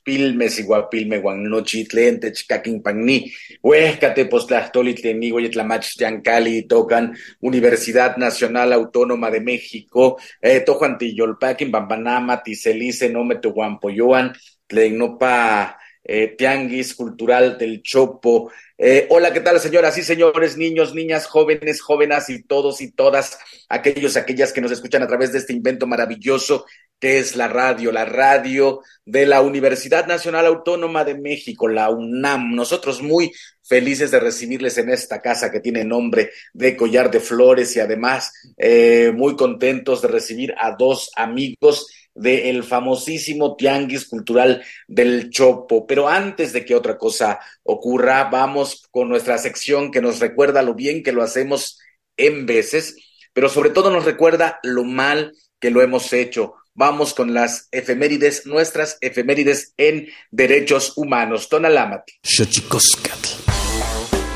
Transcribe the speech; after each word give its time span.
oquichpilme 0.00 0.48
siguapilme 0.48 1.18
guannochitlen 1.18 2.20
techcaquin 2.20 2.82
pagni 2.82 3.32
huescate 3.62 4.24
postlahtoli 4.24 4.94
tlenigo 4.94 5.40
yetlamach 5.40 5.96
tiancali 5.96 6.66
tocan 6.66 7.16
Universidad 7.40 8.16
Nacional 8.16 8.72
Autónoma 8.72 9.30
de 9.30 9.40
México 9.40 10.18
eh, 10.42 10.60
tojuan 10.60 10.98
tiyolpaquin 10.98 11.70
bambanama 11.70 12.42
tiselice 12.42 13.08
nome 13.08 13.36
tohuampoyoan 13.36 14.32
tlen 14.66 14.98
nopa 14.98 15.76
eh, 16.02 16.34
Tianguis 16.36 16.94
Cultural 16.94 17.58
del 17.58 17.82
Chopo. 17.82 18.50
Eh, 18.78 19.06
hola, 19.10 19.32
¿qué 19.34 19.40
tal, 19.40 19.60
señoras 19.60 19.98
y 19.98 20.02
señores, 20.02 20.56
niños, 20.56 20.94
niñas, 20.94 21.26
jóvenes, 21.26 21.82
jóvenes 21.82 22.30
y 22.30 22.42
todos 22.42 22.80
y 22.80 22.90
todas 22.90 23.38
aquellos, 23.68 24.16
aquellas 24.16 24.52
que 24.52 24.62
nos 24.62 24.72
escuchan 24.72 25.02
a 25.02 25.06
través 25.06 25.30
de 25.32 25.38
este 25.38 25.52
invento 25.52 25.86
maravilloso 25.86 26.64
que 27.00 27.18
es 27.18 27.34
la 27.34 27.48
radio, 27.48 27.90
la 27.90 28.04
radio 28.04 28.82
de 29.06 29.26
la 29.26 29.40
Universidad 29.40 30.06
Nacional 30.06 30.46
Autónoma 30.46 31.04
de 31.04 31.14
México, 31.14 31.66
la 31.66 31.90
UNAM. 31.90 32.54
Nosotros 32.54 33.02
muy 33.02 33.32
felices 33.62 34.10
de 34.10 34.20
recibirles 34.20 34.76
en 34.78 34.90
esta 34.90 35.22
casa 35.22 35.50
que 35.50 35.60
tiene 35.60 35.84
nombre 35.84 36.30
de 36.52 36.76
Collar 36.76 37.10
de 37.10 37.20
Flores 37.20 37.74
y 37.76 37.80
además 37.80 38.32
eh, 38.58 39.12
muy 39.14 39.34
contentos 39.34 40.02
de 40.02 40.08
recibir 40.08 40.54
a 40.58 40.76
dos 40.76 41.10
amigos 41.16 41.86
del 42.14 42.64
famosísimo 42.64 43.56
Tianguis 43.56 44.06
Cultural 44.06 44.62
del 44.86 45.30
Chopo. 45.30 45.86
Pero 45.86 46.08
antes 46.08 46.52
de 46.52 46.64
que 46.64 46.74
otra 46.74 46.98
cosa 46.98 47.40
ocurra, 47.62 48.24
vamos 48.24 48.86
con 48.90 49.08
nuestra 49.08 49.38
sección 49.38 49.90
que 49.90 50.02
nos 50.02 50.20
recuerda 50.20 50.62
lo 50.62 50.74
bien 50.74 51.02
que 51.02 51.12
lo 51.12 51.22
hacemos 51.22 51.78
en 52.16 52.44
veces, 52.44 52.96
pero 53.32 53.48
sobre 53.48 53.70
todo 53.70 53.90
nos 53.90 54.04
recuerda 54.04 54.58
lo 54.62 54.84
mal 54.84 55.32
que 55.58 55.70
lo 55.70 55.80
hemos 55.80 56.12
hecho. 56.12 56.54
Vamos 56.80 57.12
con 57.12 57.34
las 57.34 57.68
efemérides, 57.72 58.46
nuestras 58.46 58.96
efemérides 59.02 59.74
en 59.76 60.08
derechos 60.30 60.94
humanos. 60.96 61.50
Tonalámatl. 61.50 62.10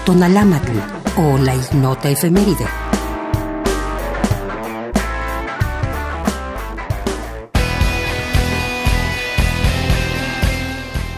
Tonalámatl 0.05 0.79
o 1.17 1.39
la 1.39 1.55
ignota 1.55 2.11
efeméride. 2.11 2.94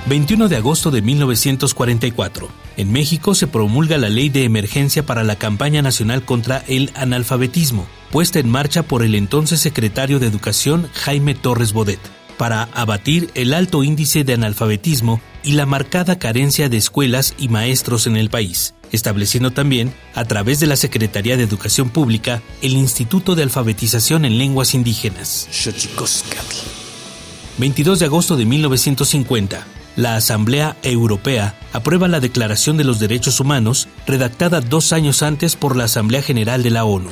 21 0.07 0.49
de 0.49 0.57
agosto 0.57 0.93
de 0.93 1.03
1944. 1.03 2.49
En 2.77 2.93
México 2.93 3.35
se 3.35 3.49
promulga 3.49 3.99
la 3.99 4.09
Ley 4.09 4.29
de 4.29 4.45
Emergencia 4.45 5.05
para 5.05 5.25
la 5.25 5.35
Campaña 5.35 5.83
Nacional 5.83 6.25
contra 6.25 6.63
el 6.69 6.93
Analfabetismo, 6.95 7.87
puesta 8.13 8.39
en 8.39 8.49
marcha 8.49 8.85
por 8.85 9.03
el 9.03 9.17
entonces 9.17 9.59
secretario 9.59 10.21
de 10.21 10.29
Educación 10.29 10.89
Jaime 10.95 11.35
Torres 11.35 11.73
Bodet, 11.73 11.99
para 12.39 12.69
abatir 12.73 13.33
el 13.35 13.53
alto 13.53 13.83
índice 13.83 14.23
de 14.23 14.35
analfabetismo 14.35 15.21
y 15.43 15.53
la 15.53 15.67
marcada 15.67 16.21
carencia 16.21 16.69
de 16.69 16.77
escuelas 16.77 17.35
y 17.37 17.49
maestros 17.49 18.07
en 18.07 18.17
el 18.17 18.31
país, 18.31 18.75
estableciendo 18.93 19.51
también, 19.51 19.93
a 20.15 20.25
través 20.25 20.61
de 20.61 20.69
la 20.69 20.77
Secretaría 20.77 21.37
de 21.37 21.43
Educación 21.43 21.91
Pública, 21.91 22.43
el 22.63 22.75
Instituto 22.75 23.35
de 23.35 23.43
Alfabetización 23.43 24.25
en 24.25 24.39
Lenguas 24.39 24.73
Indígenas. 24.75 25.49
22 27.59 27.99
de 27.99 28.05
agosto 28.05 28.37
de 28.37 28.45
1950. 28.45 29.67
La 29.97 30.17
Asamblea 30.17 30.77
Europea 30.83 31.59
aprueba 31.73 32.07
la 32.07 32.21
Declaración 32.21 32.77
de 32.77 32.85
los 32.85 33.01
Derechos 33.01 33.41
Humanos, 33.41 33.89
redactada 34.07 34.61
dos 34.61 34.93
años 34.93 35.23
antes 35.23 35.57
por 35.57 35.75
la 35.75 35.85
Asamblea 35.85 36.21
General 36.21 36.63
de 36.63 36.71
la 36.71 36.85
ONU. 36.85 37.09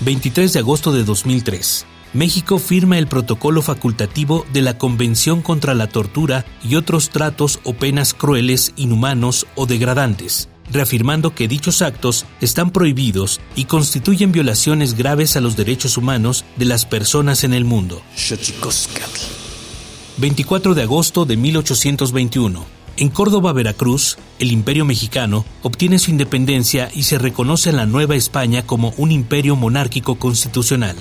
23 0.00 0.50
de 0.50 0.58
agosto 0.58 0.90
de 0.92 1.04
2003. 1.04 1.84
México 2.14 2.58
firma 2.58 2.96
el 2.96 3.06
protocolo 3.06 3.60
facultativo 3.60 4.46
de 4.54 4.62
la 4.62 4.78
Convención 4.78 5.42
contra 5.42 5.74
la 5.74 5.88
Tortura 5.88 6.46
y 6.62 6.76
otros 6.76 7.10
tratos 7.10 7.60
o 7.64 7.74
penas 7.74 8.14
crueles, 8.14 8.72
inhumanos 8.76 9.46
o 9.54 9.66
degradantes, 9.66 10.48
reafirmando 10.70 11.34
que 11.34 11.48
dichos 11.48 11.82
actos 11.82 12.24
están 12.40 12.70
prohibidos 12.70 13.42
y 13.56 13.66
constituyen 13.66 14.32
violaciones 14.32 14.94
graves 14.94 15.36
a 15.36 15.42
los 15.42 15.54
derechos 15.54 15.98
humanos 15.98 16.46
de 16.56 16.64
las 16.64 16.86
personas 16.86 17.44
en 17.44 17.52
el 17.52 17.66
mundo. 17.66 18.00
24 20.18 20.74
de 20.74 20.82
agosto 20.82 21.24
de 21.24 21.36
1821. 21.36 22.64
En 22.98 23.08
Córdoba, 23.08 23.52
Veracruz, 23.52 24.18
el 24.38 24.52
Imperio 24.52 24.84
mexicano 24.84 25.44
obtiene 25.62 25.98
su 25.98 26.10
independencia 26.10 26.90
y 26.94 27.04
se 27.04 27.18
reconoce 27.18 27.70
en 27.70 27.76
la 27.76 27.86
Nueva 27.86 28.16
España 28.16 28.66
como 28.66 28.92
un 28.98 29.10
imperio 29.10 29.56
monárquico 29.56 30.16
constitucional. 30.16 30.96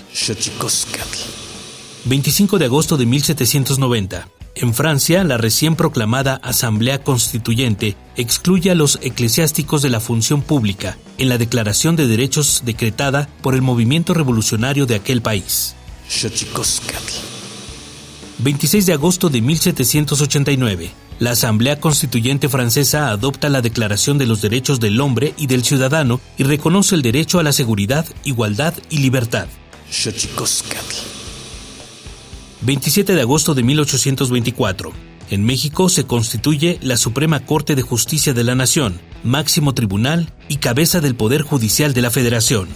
25 2.06 2.58
de 2.58 2.66
agosto 2.66 2.98
de 2.98 3.06
1790. 3.06 4.28
En 4.56 4.74
Francia, 4.74 5.24
la 5.24 5.38
recién 5.38 5.76
proclamada 5.76 6.36
Asamblea 6.36 7.04
Constituyente 7.04 7.96
excluye 8.16 8.72
a 8.72 8.76
los 8.76 9.00
eclesiásticos 9.02 9.82
de 9.82 9.90
la 9.90 10.00
función 10.00 10.42
pública 10.42 10.98
en 11.18 11.30
la 11.30 11.38
Declaración 11.38 11.96
de 11.96 12.08
Derechos 12.08 12.64
decretada 12.66 13.30
por 13.42 13.54
el 13.54 13.62
movimiento 13.62 14.14
revolucionario 14.14 14.86
de 14.86 14.96
aquel 14.96 15.22
país. 15.22 15.76
26 18.44 18.86
de 18.86 18.94
agosto 18.94 19.30
de 19.30 19.42
1789 19.42 20.92
la 21.22 21.32
Asamblea 21.32 21.80
Constituyente 21.80 22.50
Francesa 22.50 23.12
adopta 23.12 23.48
la 23.48 23.62
Declaración 23.62 24.18
de 24.18 24.26
los 24.26 24.42
Derechos 24.42 24.80
del 24.80 25.00
Hombre 25.00 25.36
y 25.38 25.46
del 25.46 25.64
Ciudadano 25.64 26.20
y 26.36 26.42
reconoce 26.42 26.96
el 26.96 27.04
derecho 27.04 27.38
a 27.38 27.44
la 27.44 27.54
seguridad, 27.54 28.08
igualdad 28.24 28.74
y 28.90 28.98
libertad. 28.98 29.46
27 32.62 33.14
de 33.14 33.22
agosto 33.22 33.54
de 33.54 33.62
1824. 33.62 34.92
En 35.30 35.46
México 35.46 35.90
se 35.90 36.08
constituye 36.08 36.80
la 36.82 36.98
Suprema 36.98 37.46
Corte 37.46 37.76
de 37.76 37.84
Justicia 37.84 38.34
de 38.34 38.44
la 38.44 38.56
Nación, 38.56 39.00
máximo 39.24 39.76
tribunal 39.76 40.34
y 40.50 40.56
cabeza 40.56 41.02
del 41.02 41.14
Poder 41.14 41.44
Judicial 41.44 41.94
de 41.94 42.02
la 42.02 42.10
Federación. 42.10 42.68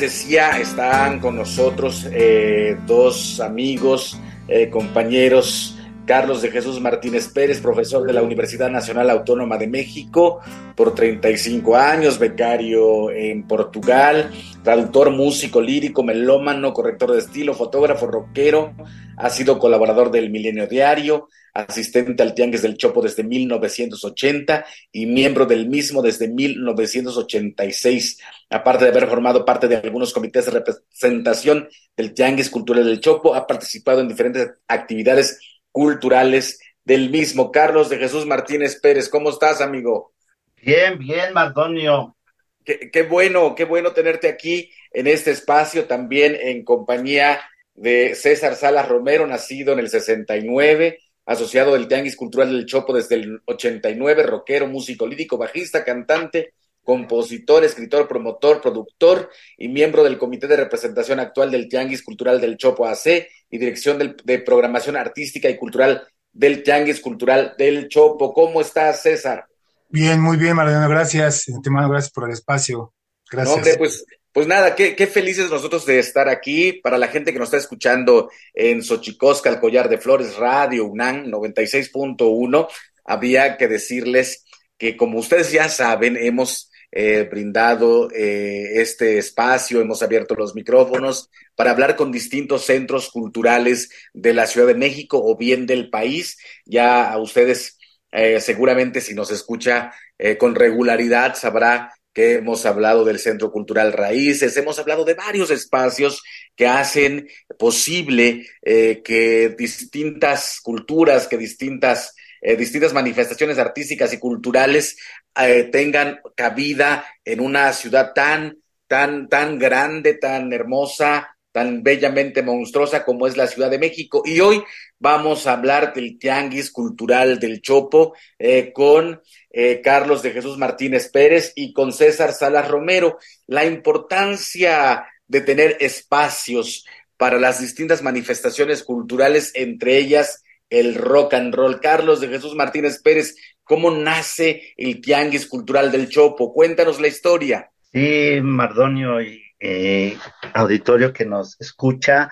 Decía, 0.00 0.58
están 0.58 1.20
con 1.20 1.36
nosotros 1.36 2.06
eh, 2.12 2.76
dos 2.86 3.40
amigos, 3.40 4.18
eh, 4.48 4.70
compañeros, 4.70 5.76
Carlos 6.06 6.40
de 6.40 6.50
Jesús 6.50 6.80
Martínez 6.80 7.28
Pérez, 7.28 7.60
profesor 7.60 8.06
de 8.06 8.12
la 8.12 8.22
Universidad 8.22 8.70
Nacional 8.70 9.10
Autónoma 9.10 9.58
de 9.58 9.66
México 9.66 10.40
por 10.76 10.94
35 10.94 11.76
años, 11.76 12.18
becario 12.18 13.10
en 13.10 13.42
Portugal, 13.42 14.30
traductor, 14.62 15.10
músico, 15.10 15.60
lírico, 15.60 16.04
melómano, 16.04 16.72
corrector 16.72 17.12
de 17.12 17.18
estilo, 17.18 17.54
fotógrafo, 17.54 18.06
rockero, 18.06 18.72
ha 19.16 19.30
sido 19.30 19.58
colaborador 19.58 20.10
del 20.10 20.30
Milenio 20.30 20.66
Diario, 20.66 21.28
asistente 21.54 22.22
al 22.22 22.34
Tianguis 22.34 22.62
del 22.62 22.76
Chopo 22.76 23.00
desde 23.00 23.24
1980 23.24 24.66
y 24.92 25.06
miembro 25.06 25.46
del 25.46 25.68
mismo 25.68 26.02
desde 26.02 26.28
1986, 26.28 28.20
aparte 28.50 28.84
de 28.84 28.90
haber 28.90 29.08
formado 29.08 29.44
parte 29.44 29.66
de 29.66 29.76
algunos 29.76 30.12
comités 30.12 30.44
de 30.46 30.52
representación 30.52 31.68
del 31.96 32.12
Tianguis 32.12 32.50
Cultural 32.50 32.84
del 32.84 33.00
Chopo, 33.00 33.34
ha 33.34 33.46
participado 33.46 34.00
en 34.00 34.08
diferentes 34.08 34.50
actividades 34.68 35.40
culturales 35.72 36.60
del 36.84 37.10
mismo. 37.10 37.50
Carlos 37.50 37.88
de 37.88 37.98
Jesús 37.98 38.26
Martínez 38.26 38.78
Pérez, 38.80 39.08
¿cómo 39.08 39.30
estás, 39.30 39.60
amigo? 39.60 40.12
Bien, 40.60 40.98
bien, 40.98 41.32
Mardonio. 41.32 42.16
Qué, 42.64 42.90
qué 42.90 43.02
bueno, 43.02 43.54
qué 43.54 43.64
bueno 43.64 43.92
tenerte 43.92 44.28
aquí 44.28 44.70
en 44.92 45.06
este 45.06 45.30
espacio, 45.30 45.86
también 45.86 46.36
en 46.38 46.64
compañía 46.64 47.40
de 47.76 48.14
César 48.14 48.56
Salas 48.56 48.88
Romero, 48.88 49.26
nacido 49.26 49.72
en 49.72 49.80
el 49.80 49.88
69, 49.88 50.98
asociado 51.26 51.74
del 51.74 51.88
Tianguis 51.88 52.16
Cultural 52.16 52.50
del 52.50 52.66
Chopo 52.66 52.94
desde 52.94 53.16
el 53.16 53.40
89, 53.44 54.22
rockero, 54.22 54.66
músico 54.66 55.06
lírico, 55.06 55.36
bajista, 55.36 55.84
cantante, 55.84 56.54
compositor, 56.82 57.64
escritor, 57.64 58.08
promotor, 58.08 58.60
productor 58.60 59.28
y 59.58 59.68
miembro 59.68 60.04
del 60.04 60.18
Comité 60.18 60.46
de 60.46 60.56
Representación 60.56 61.18
Actual 61.20 61.50
del 61.50 61.68
Tianguis 61.68 62.02
Cultural 62.02 62.40
del 62.40 62.56
Chopo 62.56 62.86
AC 62.86 63.28
y 63.50 63.58
Dirección 63.58 64.16
de 64.24 64.38
Programación 64.38 64.96
Artística 64.96 65.50
y 65.50 65.56
Cultural 65.56 66.06
del 66.32 66.62
Tianguis 66.62 67.00
Cultural 67.00 67.54
del 67.58 67.88
Chopo. 67.88 68.32
¿Cómo 68.32 68.60
estás, 68.60 69.02
César? 69.02 69.46
Bien, 69.88 70.20
muy 70.20 70.36
bien, 70.36 70.54
Mariano, 70.54 70.88
gracias. 70.88 71.46
Te 71.62 71.70
mando 71.70 71.90
gracias 71.90 72.12
por 72.12 72.24
el 72.24 72.32
espacio. 72.32 72.94
Gracias. 73.30 73.66
No, 73.66 73.78
pues 73.78 74.06
pues 74.36 74.46
nada, 74.46 74.74
qué, 74.74 75.06
felices 75.06 75.48
nosotros 75.48 75.86
de 75.86 75.98
estar 75.98 76.28
aquí. 76.28 76.74
Para 76.74 76.98
la 76.98 77.08
gente 77.08 77.32
que 77.32 77.38
nos 77.38 77.46
está 77.46 77.56
escuchando 77.56 78.30
en 78.52 78.82
Xochicosca, 78.82 79.48
el 79.48 79.60
Collar 79.60 79.88
de 79.88 79.96
Flores, 79.96 80.36
Radio 80.36 80.84
UNAM 80.84 81.28
96.1, 81.28 82.68
había 83.06 83.56
que 83.56 83.66
decirles 83.66 84.44
que 84.76 84.94
como 84.94 85.20
ustedes 85.20 85.52
ya 85.52 85.70
saben, 85.70 86.18
hemos 86.18 86.70
eh, 86.92 87.26
brindado 87.30 88.10
eh, 88.10 88.82
este 88.82 89.16
espacio, 89.16 89.80
hemos 89.80 90.02
abierto 90.02 90.34
los 90.34 90.54
micrófonos 90.54 91.30
para 91.54 91.70
hablar 91.70 91.96
con 91.96 92.12
distintos 92.12 92.66
centros 92.66 93.08
culturales 93.08 93.88
de 94.12 94.34
la 94.34 94.46
Ciudad 94.46 94.66
de 94.66 94.74
México 94.74 95.18
o 95.18 95.38
bien 95.38 95.64
del 95.64 95.88
país. 95.88 96.36
Ya 96.66 97.10
a 97.10 97.16
ustedes 97.16 97.78
eh, 98.12 98.38
seguramente 98.42 99.00
si 99.00 99.14
nos 99.14 99.30
escucha 99.30 99.94
con 100.38 100.54
regularidad 100.54 101.34
sabrá 101.34 101.95
que 102.16 102.36
hemos 102.36 102.64
hablado 102.64 103.04
del 103.04 103.18
Centro 103.18 103.52
Cultural 103.52 103.92
Raíces, 103.92 104.56
hemos 104.56 104.78
hablado 104.78 105.04
de 105.04 105.12
varios 105.12 105.50
espacios 105.50 106.22
que 106.56 106.66
hacen 106.66 107.28
posible 107.58 108.46
eh, 108.62 109.02
que 109.04 109.50
distintas 109.50 110.62
culturas, 110.62 111.28
que 111.28 111.36
distintas, 111.36 112.14
eh, 112.40 112.56
distintas 112.56 112.94
manifestaciones 112.94 113.58
artísticas 113.58 114.14
y 114.14 114.18
culturales 114.18 114.96
eh, 115.38 115.64
tengan 115.70 116.20
cabida 116.34 117.04
en 117.22 117.40
una 117.40 117.74
ciudad 117.74 118.14
tan, 118.14 118.62
tan, 118.86 119.28
tan 119.28 119.58
grande, 119.58 120.14
tan 120.14 120.50
hermosa, 120.54 121.36
tan 121.52 121.82
bellamente 121.82 122.42
monstruosa 122.42 123.04
como 123.04 123.26
es 123.26 123.36
la 123.36 123.46
Ciudad 123.46 123.70
de 123.70 123.78
México. 123.78 124.22
Y 124.24 124.40
hoy 124.40 124.64
vamos 124.98 125.46
a 125.46 125.52
hablar 125.52 125.92
del 125.94 126.18
Tianguis 126.18 126.70
Cultural 126.70 127.38
del 127.38 127.60
Chopo 127.60 128.14
eh, 128.38 128.72
con 128.72 129.20
eh, 129.50 129.80
Carlos 129.82 130.22
de 130.22 130.32
Jesús 130.32 130.58
Martínez 130.58 131.10
Pérez 131.10 131.52
y 131.56 131.72
con 131.72 131.92
César 131.92 132.32
Salas 132.32 132.68
Romero. 132.68 133.18
La 133.46 133.64
importancia 133.64 135.06
de 135.26 135.40
tener 135.40 135.76
espacios 135.80 136.84
para 137.16 137.38
las 137.38 137.60
distintas 137.60 138.02
manifestaciones 138.02 138.82
culturales, 138.82 139.52
entre 139.54 139.96
ellas 139.98 140.44
el 140.68 140.94
rock 140.94 141.34
and 141.34 141.54
roll. 141.54 141.80
Carlos 141.80 142.20
de 142.20 142.28
Jesús 142.28 142.54
Martínez 142.54 143.00
Pérez, 143.02 143.36
¿cómo 143.62 143.90
nace 143.90 144.74
el 144.76 145.00
Tianguis 145.00 145.46
Cultural 145.46 145.90
del 145.90 146.08
Chopo? 146.08 146.52
Cuéntanos 146.52 147.00
la 147.00 147.08
historia. 147.08 147.70
Sí, 147.92 148.40
Mardonio 148.42 149.20
y 149.22 149.42
eh, 149.58 150.16
auditorio 150.52 151.12
que 151.12 151.24
nos 151.24 151.58
escucha. 151.60 152.30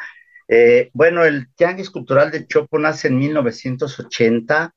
Eh, 0.49 0.91
bueno, 0.93 1.25
el 1.25 1.53
Tianguis 1.55 1.91
Cultural 1.91 2.31
del 2.31 2.47
Chopo 2.47 2.79
nace 2.79 3.09
en 3.09 3.19
1980 3.19 4.75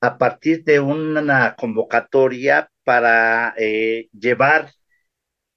a 0.00 0.18
partir 0.18 0.64
de 0.64 0.80
una 0.80 1.54
convocatoria 1.56 2.70
para 2.84 3.54
eh, 3.58 4.08
llevar 4.12 4.72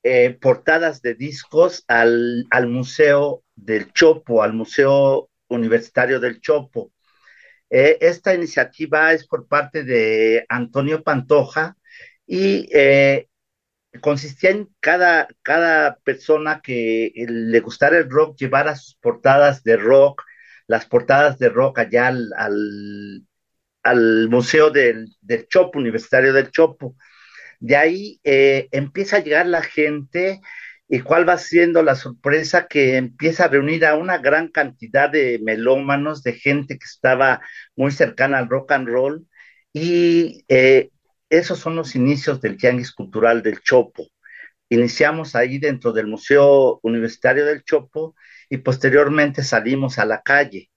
eh, 0.03 0.37
portadas 0.41 1.01
de 1.01 1.15
discos 1.15 1.83
al, 1.87 2.45
al 2.49 2.67
Museo 2.67 3.43
del 3.55 3.91
Chopo, 3.93 4.41
al 4.43 4.53
Museo 4.53 5.29
Universitario 5.47 6.19
del 6.19 6.41
Chopo. 6.41 6.91
esta 7.69 8.33
iniciativa 8.33 9.13
es 9.13 9.27
por 9.27 9.47
parte 9.47 9.83
de 9.83 10.45
Antonio 10.49 11.03
Pantoja, 11.03 11.77
y 12.27 12.69
consistía 13.99 14.51
en 14.51 14.69
cada, 14.79 15.27
cada 15.43 15.97
persona 15.97 16.61
que 16.63 17.11
le 17.15 17.59
gustara 17.59 17.97
el 17.97 18.09
rock 18.09 18.37
llevara 18.37 18.75
sus 18.75 18.95
portadas 18.95 19.63
de 19.63 19.77
rock, 19.77 20.23
las 20.67 20.85
portadas 20.85 21.37
de 21.39 21.49
rock 21.49 21.79
allá 21.79 22.07
al, 22.07 22.31
al, 23.83 24.29
Museo 24.29 24.69
del, 24.69 25.09
del, 25.21 25.47
Chopo, 25.47 25.79
Universitario 25.79 26.33
del 26.33 26.51
Chopo. 26.51 26.95
De 27.59 27.75
ahí 27.75 28.19
eh, 28.23 28.69
empieza 28.71 29.17
a 29.17 29.19
llegar 29.19 29.47
la 29.47 29.61
gente 29.61 30.41
y 30.87 31.01
cuál 31.01 31.27
va 31.27 31.37
siendo 31.37 31.83
la 31.83 31.95
sorpresa 31.95 32.67
que 32.67 32.97
empieza 32.97 33.45
a 33.45 33.47
reunir 33.47 33.85
a 33.85 33.95
una 33.95 34.17
gran 34.17 34.49
cantidad 34.49 35.09
de 35.09 35.39
melómanos, 35.43 36.23
de 36.23 36.33
gente 36.33 36.77
que 36.77 36.85
estaba 36.85 37.41
muy 37.75 37.91
cercana 37.91 38.39
al 38.39 38.49
rock 38.49 38.71
and 38.73 38.87
roll 38.89 39.27
y 39.73 40.43
eh, 40.49 40.89
esos 41.31 41.59
son 41.59 41.77
los 41.77 41.95
inicios 41.95 42.41
del 42.41 42.57
Tianguis 42.57 42.91
Cultural 42.91 43.41
del 43.41 43.61
Chopo. 43.61 44.05
Iniciamos 44.67 45.33
ahí 45.33 45.59
dentro 45.59 45.93
del 45.93 46.05
Museo 46.05 46.81
Universitario 46.83 47.45
del 47.45 47.63
Chopo 47.63 48.15
y 48.49 48.57
posteriormente 48.57 49.41
salimos 49.41 49.97
a 49.97 50.05
la 50.05 50.21
calle. 50.21 50.69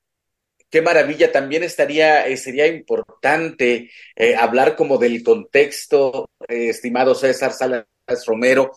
Qué 0.71 0.81
maravilla, 0.81 1.33
también 1.33 1.65
estaría, 1.65 2.27
eh, 2.29 2.37
sería 2.37 2.69
importante 2.69 3.91
eh, 4.15 4.37
hablar 4.37 4.77
como 4.77 4.97
del 4.97 5.25
contexto, 5.25 6.31
estimado 6.49 7.17
César 7.17 7.53
Salas 7.53 7.87
Romero, 8.25 8.71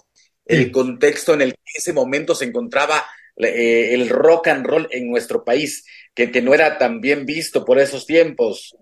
el 0.46 0.72
contexto 0.72 1.36
en 1.36 1.42
el 1.44 1.52
que 1.54 1.60
en 1.60 1.78
ese 1.78 1.94
momento 1.94 2.34
se 2.34 2.46
encontraba 2.46 3.06
el 3.36 4.10
rock 4.10 4.48
and 4.48 4.66
roll 4.66 4.88
en 4.90 5.12
nuestro 5.12 5.44
país, 5.44 5.86
que, 6.16 6.32
que 6.32 6.42
no 6.42 6.56
era 6.56 6.80
tan 6.80 7.02
bien 7.02 7.28
visto 7.28 7.64
por 7.64 7.78
esos 7.78 8.08
tiempos. 8.08 8.76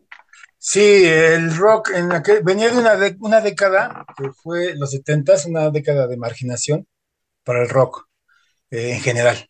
Sí, 0.68 1.06
el 1.06 1.56
rock 1.56 1.92
en 1.94 2.10
venía 2.44 2.72
de 2.72 2.78
una, 2.80 2.94
una 3.20 3.40
década, 3.40 4.04
que 4.18 4.32
fue 4.32 4.74
los 4.76 4.90
setentas, 4.92 5.46
una 5.46 5.70
década 5.70 6.08
de 6.08 6.18
marginación 6.18 6.88
para 7.44 7.64
el 7.64 7.70
rock 7.70 8.08
eh, 8.72 8.94
en 8.94 9.02
general. 9.02 9.50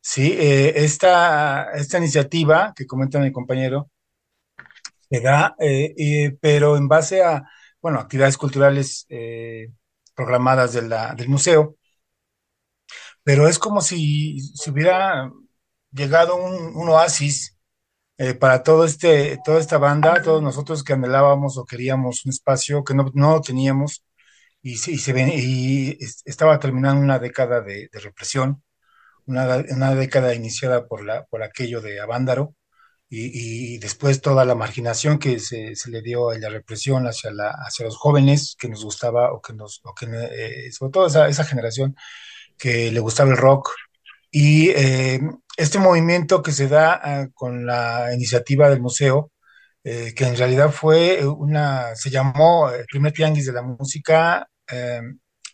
Sí, 0.00 0.34
eh, 0.38 0.74
esta, 0.84 1.72
esta 1.74 1.98
iniciativa 1.98 2.74
que 2.76 2.86
comenta 2.86 3.20
mi 3.20 3.32
compañero 3.32 3.90
se 5.10 5.20
da, 5.20 5.54
eh, 5.58 6.36
pero 6.40 6.76
en 6.76 6.88
base 6.88 7.22
a, 7.22 7.44
bueno, 7.80 7.98
actividades 7.98 8.36
culturales 8.36 9.06
programadas 10.14 10.72
de 10.72 10.82
la, 10.82 11.14
del 11.14 11.28
museo, 11.28 11.76
pero 13.22 13.48
es 13.48 13.58
como 13.58 13.80
si, 13.80 14.40
si 14.40 14.70
hubiera 14.70 15.30
llegado 15.92 16.36
un 16.36 16.88
oasis 16.88 17.57
eh, 18.18 18.34
para 18.34 18.62
todo 18.64 18.84
este, 18.84 19.38
toda 19.44 19.60
esta 19.60 19.78
banda, 19.78 20.22
todos 20.22 20.42
nosotros 20.42 20.84
que 20.84 20.92
anhelábamos 20.94 21.56
o 21.58 21.64
queríamos 21.64 22.24
un 22.26 22.30
espacio 22.30 22.84
que 22.84 22.94
no, 22.94 23.10
no 23.14 23.40
teníamos 23.40 24.04
y, 24.62 24.72
y, 24.72 24.98
se 24.98 25.12
ven, 25.12 25.30
y 25.34 25.96
estaba 26.24 26.58
terminando 26.58 27.00
una 27.02 27.18
década 27.18 27.60
de, 27.62 27.88
represión, 27.92 28.62
una, 29.26 29.64
una, 29.70 29.94
década 29.94 30.34
iniciada 30.34 30.86
por, 30.88 31.04
la, 31.04 31.24
por 31.26 31.42
aquello 31.42 31.80
de 31.80 32.00
Avándaro 32.00 32.54
y, 33.08 33.74
y 33.74 33.78
después 33.78 34.20
toda 34.20 34.44
la 34.44 34.54
marginación 34.54 35.18
que 35.18 35.38
se, 35.40 35.76
se, 35.76 35.90
le 35.90 36.02
dio 36.02 36.30
a 36.30 36.38
la 36.38 36.48
represión 36.50 37.06
hacia, 37.06 37.30
la, 37.32 37.50
hacia 37.50 37.86
los 37.86 37.96
jóvenes 37.96 38.56
que 38.58 38.68
nos 38.68 38.84
gustaba 38.84 39.32
o 39.32 39.40
que 39.40 39.54
nos, 39.54 39.80
o 39.84 39.94
que, 39.94 40.06
eh, 40.06 40.72
sobre 40.72 40.92
todo 40.92 41.06
esa, 41.06 41.28
esa 41.28 41.44
generación 41.44 41.96
que 42.58 42.90
le 42.92 43.00
gustaba 43.00 43.30
el 43.30 43.36
rock, 43.36 43.70
y 44.30 44.70
eh, 44.70 45.20
este 45.58 45.78
movimiento 45.80 46.42
que 46.42 46.52
se 46.52 46.68
da 46.68 47.00
ah, 47.02 47.28
con 47.34 47.66
la 47.66 48.14
iniciativa 48.14 48.70
del 48.70 48.80
museo, 48.80 49.32
eh, 49.82 50.14
que 50.14 50.24
en 50.24 50.36
realidad 50.36 50.70
fue 50.70 51.26
una, 51.26 51.94
se 51.96 52.10
llamó 52.10 52.70
el 52.70 52.86
primer 52.86 53.12
tianguis 53.12 53.46
de 53.46 53.52
la 53.52 53.62
música 53.62 54.48
eh, 54.70 55.02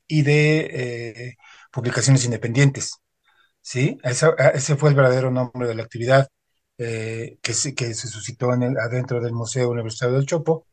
y 0.07 0.23
de 0.23 1.37
publicaciones 1.73 2.25
independientes. 2.25 2.99
¿sí? 3.61 3.99
ese 4.05 4.77
fue 4.77 4.91
el 4.91 4.95
verdadero 4.95 5.31
nombre 5.31 5.67
de 5.67 5.75
la 5.75 5.83
actividad 5.83 6.29
que, 6.77 7.39
se, 7.55 7.75
que 7.75 7.95
se 7.95 8.09
suscitó 8.09 8.53
en 8.53 8.63
el, 8.63 8.79
adentro 8.79 9.21
del 9.23 9.33
Museo 9.33 9.71
Universitario 9.71 10.17
del 10.17 10.27
Chopo. 10.27 10.67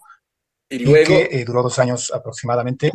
Y 0.67 0.79
luego. 0.79 1.07
que 1.07 1.45
duró 1.45 1.63
dos 1.63 1.79
años 1.79 2.11
aproximadamente 2.13 2.91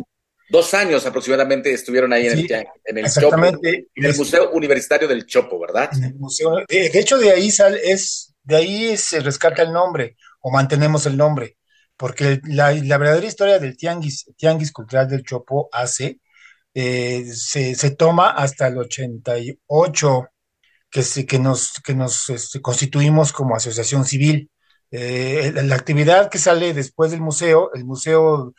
dos 0.49 0.73
años 0.73 1.05
aproximadamente 1.05 1.73
estuvieron 1.73 2.13
ahí 2.13 2.27
en 2.27 2.39
el, 2.39 2.67
en 2.85 2.97
el 2.97 3.11
Chopo, 3.11 3.45
en 3.45 4.05
el 4.05 4.15
Museo 4.15 4.51
Universitario 4.51 5.07
del 5.07 5.25
Chopo, 5.25 5.59
¿verdad? 5.59 5.89
En 5.93 6.05
el 6.05 6.15
museo, 6.15 6.63
de 6.67 6.91
hecho 6.93 7.17
de 7.17 7.31
ahí 7.31 7.51
sale, 7.51 7.79
es, 7.83 8.33
de 8.43 8.55
ahí 8.55 8.97
se 8.97 9.19
rescata 9.19 9.61
el 9.61 9.73
nombre, 9.73 10.15
o 10.41 10.51
mantenemos 10.51 11.05
el 11.05 11.17
nombre, 11.17 11.57
porque 11.97 12.39
la, 12.45 12.71
verdadera 12.71 13.27
historia 13.27 13.59
del 13.59 13.75
Tianguis, 13.75 14.31
Tianguis 14.37 14.71
Cultural 14.71 15.09
del 15.09 15.23
Chopo 15.23 15.69
hace, 15.71 16.21
eh, 16.73 17.25
se, 17.33 17.75
se, 17.75 17.91
toma 17.91 18.29
hasta 18.29 18.67
el 18.67 18.77
88, 18.77 20.27
que, 20.89 21.03
se, 21.03 21.25
que 21.25 21.39
nos, 21.39 21.73
que 21.83 21.95
nos 21.95 22.29
este, 22.29 22.61
constituimos 22.61 23.33
como 23.33 23.55
asociación 23.55 24.05
civil. 24.05 24.49
Eh, 24.91 25.51
la 25.63 25.75
actividad 25.75 26.29
que 26.29 26.37
sale 26.37 26.73
después 26.73 27.11
del 27.11 27.21
museo, 27.21 27.71
el 27.73 27.83
museo 27.83 28.53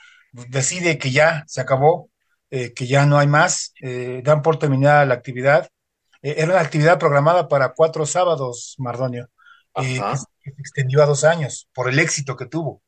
decide 0.48 0.98
que 0.98 1.10
ya 1.10 1.44
se 1.46 1.60
acabó, 1.60 2.10
eh, 2.50 2.72
que 2.74 2.86
ya 2.86 3.06
no 3.06 3.18
hay 3.18 3.26
más, 3.26 3.72
eh, 3.82 4.22
dan 4.24 4.42
por 4.42 4.58
terminada 4.58 5.04
la 5.04 5.14
actividad. 5.14 5.68
Eh, 6.22 6.36
era 6.38 6.52
una 6.52 6.60
actividad 6.60 6.98
programada 6.98 7.48
para 7.48 7.72
cuatro 7.74 8.06
sábados, 8.06 8.74
Mardonio, 8.78 9.28
que, 9.74 9.96
se 9.96 10.50
extendió 10.58 11.02
a 11.02 11.06
dos 11.06 11.24
años 11.24 11.68
por 11.74 11.88
el 11.88 11.98
éxito 11.98 12.36
que 12.36 12.46
tuvo. 12.46 12.82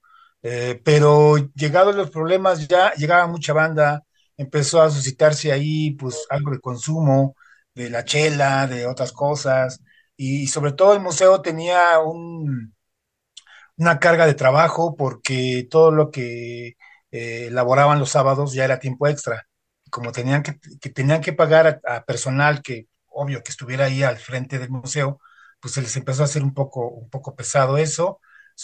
pero 0.85 1.37
llegados 1.54 1.95
los 1.95 2.11
problemas, 2.11 2.66
ya 2.69 2.92
llegaba 2.95 3.26
mucha 3.26 3.52
banda, 3.52 4.04
empezó 4.37 4.80
a 4.83 4.90
suscitarse 4.90 5.52
ahí 5.52 5.92
pues 5.92 6.26
algo 6.30 6.50
de 6.52 6.61
consumo, 6.61 7.37
de 7.75 7.90
la 7.90 8.04
chela, 8.04 8.66
de 8.66 8.87
otras 8.87 9.12
cosas, 9.12 9.80
y 10.16 10.47
sobre 10.49 10.73
todo 10.73 10.95
el 10.95 11.00
museo 11.00 11.42
tenía 11.42 11.99
un, 12.00 12.75
una 13.76 13.99
carga 13.99 14.26
de 14.26 14.35
trabajo 14.35 14.95
porque 14.97 15.66
todo 15.71 15.90
lo 15.90 16.11
que 16.11 16.76
eh, 17.11 17.47
elaboraban 17.49 17.99
los 17.99 18.11
sábados 18.11 18.52
ya 18.52 18.64
era 18.64 18.79
tiempo 18.81 19.07
extra. 19.09 19.47
Como 19.90 20.12
tenían 20.12 20.43
que, 20.43 20.52
tenían 20.90 21.21
que 21.21 21.33
pagar 21.33 21.81
a, 21.87 22.05
personal 22.05 22.62
que, 22.62 22.87
obvio, 23.09 23.43
que 23.43 23.50
estuviera 23.50 23.87
ahí 23.87 24.02
al 24.02 24.19
frente 24.19 24.59
del 24.59 24.71
museo, 24.71 25.21
pues 25.61 25.75
se 25.75 25.83
les 25.83 25.97
empezó 25.97 26.23
a 26.23 26.26
hacer 26.26 26.43
un 26.43 26.55
poco, 26.55 26.88
un 26.88 27.11
poco 27.11 27.35
pesado 27.37 27.79
eso, 27.79 28.21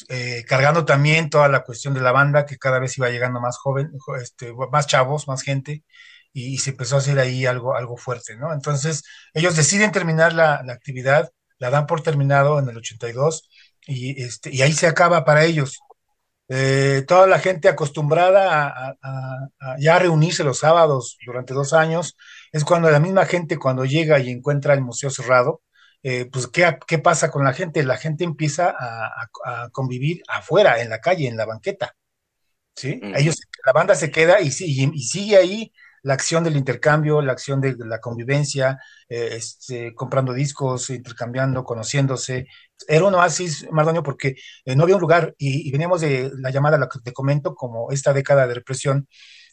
eh, 0.09 0.45
cargando 0.47 0.85
también 0.85 1.31
toda 1.31 1.49
la 1.49 1.65
cuestión 1.65 1.95
de 1.95 2.01
la 2.01 2.13
banda, 2.13 2.47
que 2.47 2.59
cada 2.59 2.79
vez 2.79 2.97
iba 2.99 3.11
llegando 3.11 3.41
más 3.41 3.59
joven, 3.59 3.93
este, 4.21 4.53
más 4.71 4.87
chavos, 4.87 5.29
más 5.29 5.43
gente, 5.43 5.85
y, 6.33 6.59
se 6.59 6.71
empezó 6.71 6.97
a 6.97 6.99
hacer 6.99 7.19
ahí 7.19 7.47
algo, 7.47 7.75
algo 7.77 7.97
fuerte, 7.97 8.37
¿no? 8.37 8.53
Entonces, 8.53 9.03
ellos 9.35 9.57
deciden 9.57 9.93
terminar 9.93 10.35
la, 10.35 10.63
la 10.65 10.75
actividad, 10.75 11.31
la 11.59 11.71
dan 11.71 11.87
por 11.87 12.03
terminado 12.03 12.59
en 12.59 12.69
el 12.69 12.77
82, 12.77 13.49
y, 13.87 14.23
este, 14.23 14.51
y 14.55 14.63
ahí 14.63 14.73
se 14.73 14.87
acaba 14.87 15.25
para 15.25 15.45
ellos. 15.45 15.81
Eh, 16.49 17.05
toda 17.09 17.27
la 17.27 17.41
gente 17.41 17.69
acostumbrada 17.69 18.97
a, 19.03 19.77
ya 19.79 19.99
reunirse 19.99 20.45
los 20.45 20.61
sábados 20.61 21.19
durante 21.27 21.55
dos 21.55 21.73
años, 21.73 22.17
es 22.53 22.65
cuando 22.65 22.91
la 22.91 23.01
misma 23.01 23.27
gente 23.27 23.59
cuando 23.59 23.85
llega 23.85 24.19
y 24.21 24.31
encuentra 24.31 24.75
el 24.75 24.81
museo 24.81 25.11
cerrado, 25.11 25.63
eh, 26.03 26.29
pues 26.31 26.47
¿qué, 26.47 26.79
¿qué, 26.87 26.99
pasa 26.99 27.31
con 27.31 27.45
la 27.45 27.53
gente? 27.53 27.83
La 27.85 27.97
gente 27.97 28.25
empieza 28.25 28.75
a, 28.79 29.29
convivir 29.73 30.23
afuera, 30.29 30.81
en 30.81 30.91
la 30.91 31.01
calle, 31.01 31.27
en 31.29 31.37
la 31.37 31.47
banqueta. 31.47 31.97
¿sí? 32.75 33.01
Ellos, 33.17 33.37
la 33.65 33.73
banda 33.73 33.95
se 33.95 34.11
queda 34.11 34.41
y, 34.41 34.49
y 34.49 35.03
sigue 35.03 35.37
ahí 35.37 35.73
la 36.07 36.15
acción 36.15 36.45
del 36.45 36.57
intercambio, 36.57 37.21
la 37.21 37.33
acción 37.33 37.61
de 37.61 37.75
la 37.79 38.01
convivencia, 38.01 38.79
eh, 39.09 39.31
este, 39.33 39.93
comprando 39.93 40.33
discos, 40.33 40.91
intercambiando, 40.91 41.65
conociéndose. 41.65 42.47
Era 42.87 43.07
un 43.07 43.15
oasis, 43.15 43.67
Mardonio, 43.73 44.05
porque 44.05 44.37
eh, 44.65 44.77
no 44.77 44.85
había 44.85 44.95
un 44.95 45.01
lugar 45.01 45.35
y, 45.37 45.69
veníamos 45.73 46.03
de 46.03 46.31
la 46.39 46.51
llamada, 46.51 46.79
la 46.79 46.89
que 46.89 47.01
te 47.01 47.13
comento, 47.13 47.57
como 47.57 47.91
esta 47.91 48.13
década 48.13 48.47
de 48.47 48.55
represión, 48.55 49.09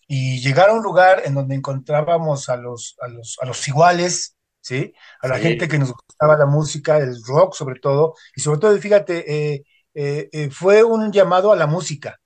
y 0.07 0.41
llegar 0.41 0.69
a 0.69 0.73
un 0.73 0.83
lugar 0.83 1.23
en 1.25 1.33
donde 1.33 1.55
encontrábamos 1.55 2.47
a 2.49 2.55
los, 2.57 2.97
a 3.01 3.07
los, 3.07 3.37
a 3.41 3.47
los 3.47 3.67
iguales, 3.67 4.37
¿sí? 4.61 4.93
A 5.21 5.27
la 5.29 5.39
gente 5.39 5.67
que 5.67 5.79
nos 5.79 5.91
gustaba 5.91 6.37
la 6.37 6.45
música, 6.45 6.97
el 6.99 7.15
rock 7.25 7.55
sobre 7.55 7.79
todo, 7.79 8.13
y 8.35 8.41
sobre 8.41 8.59
todo, 8.59 8.77
fíjate, 8.77 9.63
eh, 9.95 10.49
fue 10.51 10.83
un 10.83 11.11
llamado 11.11 11.51
a 11.51 11.55
la 11.55 11.65
música, 11.65 12.19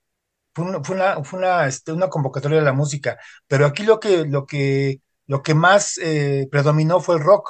fue 0.83 0.95
una, 0.95 1.23
fue 1.23 1.39
una, 1.39 1.67
este, 1.67 1.91
una, 1.91 2.09
convocatoria 2.09 2.59
de 2.59 2.65
la 2.65 2.73
música, 2.73 3.19
pero 3.47 3.65
aquí 3.65 3.83
lo 3.83 3.99
que, 3.99 4.25
lo 4.25 4.45
que, 4.45 5.01
lo 5.27 5.43
que 5.43 5.53
más 5.53 5.97
eh, 5.99 6.47
predominó 6.51 6.99
fue 6.99 7.15
el 7.15 7.21
rock, 7.21 7.49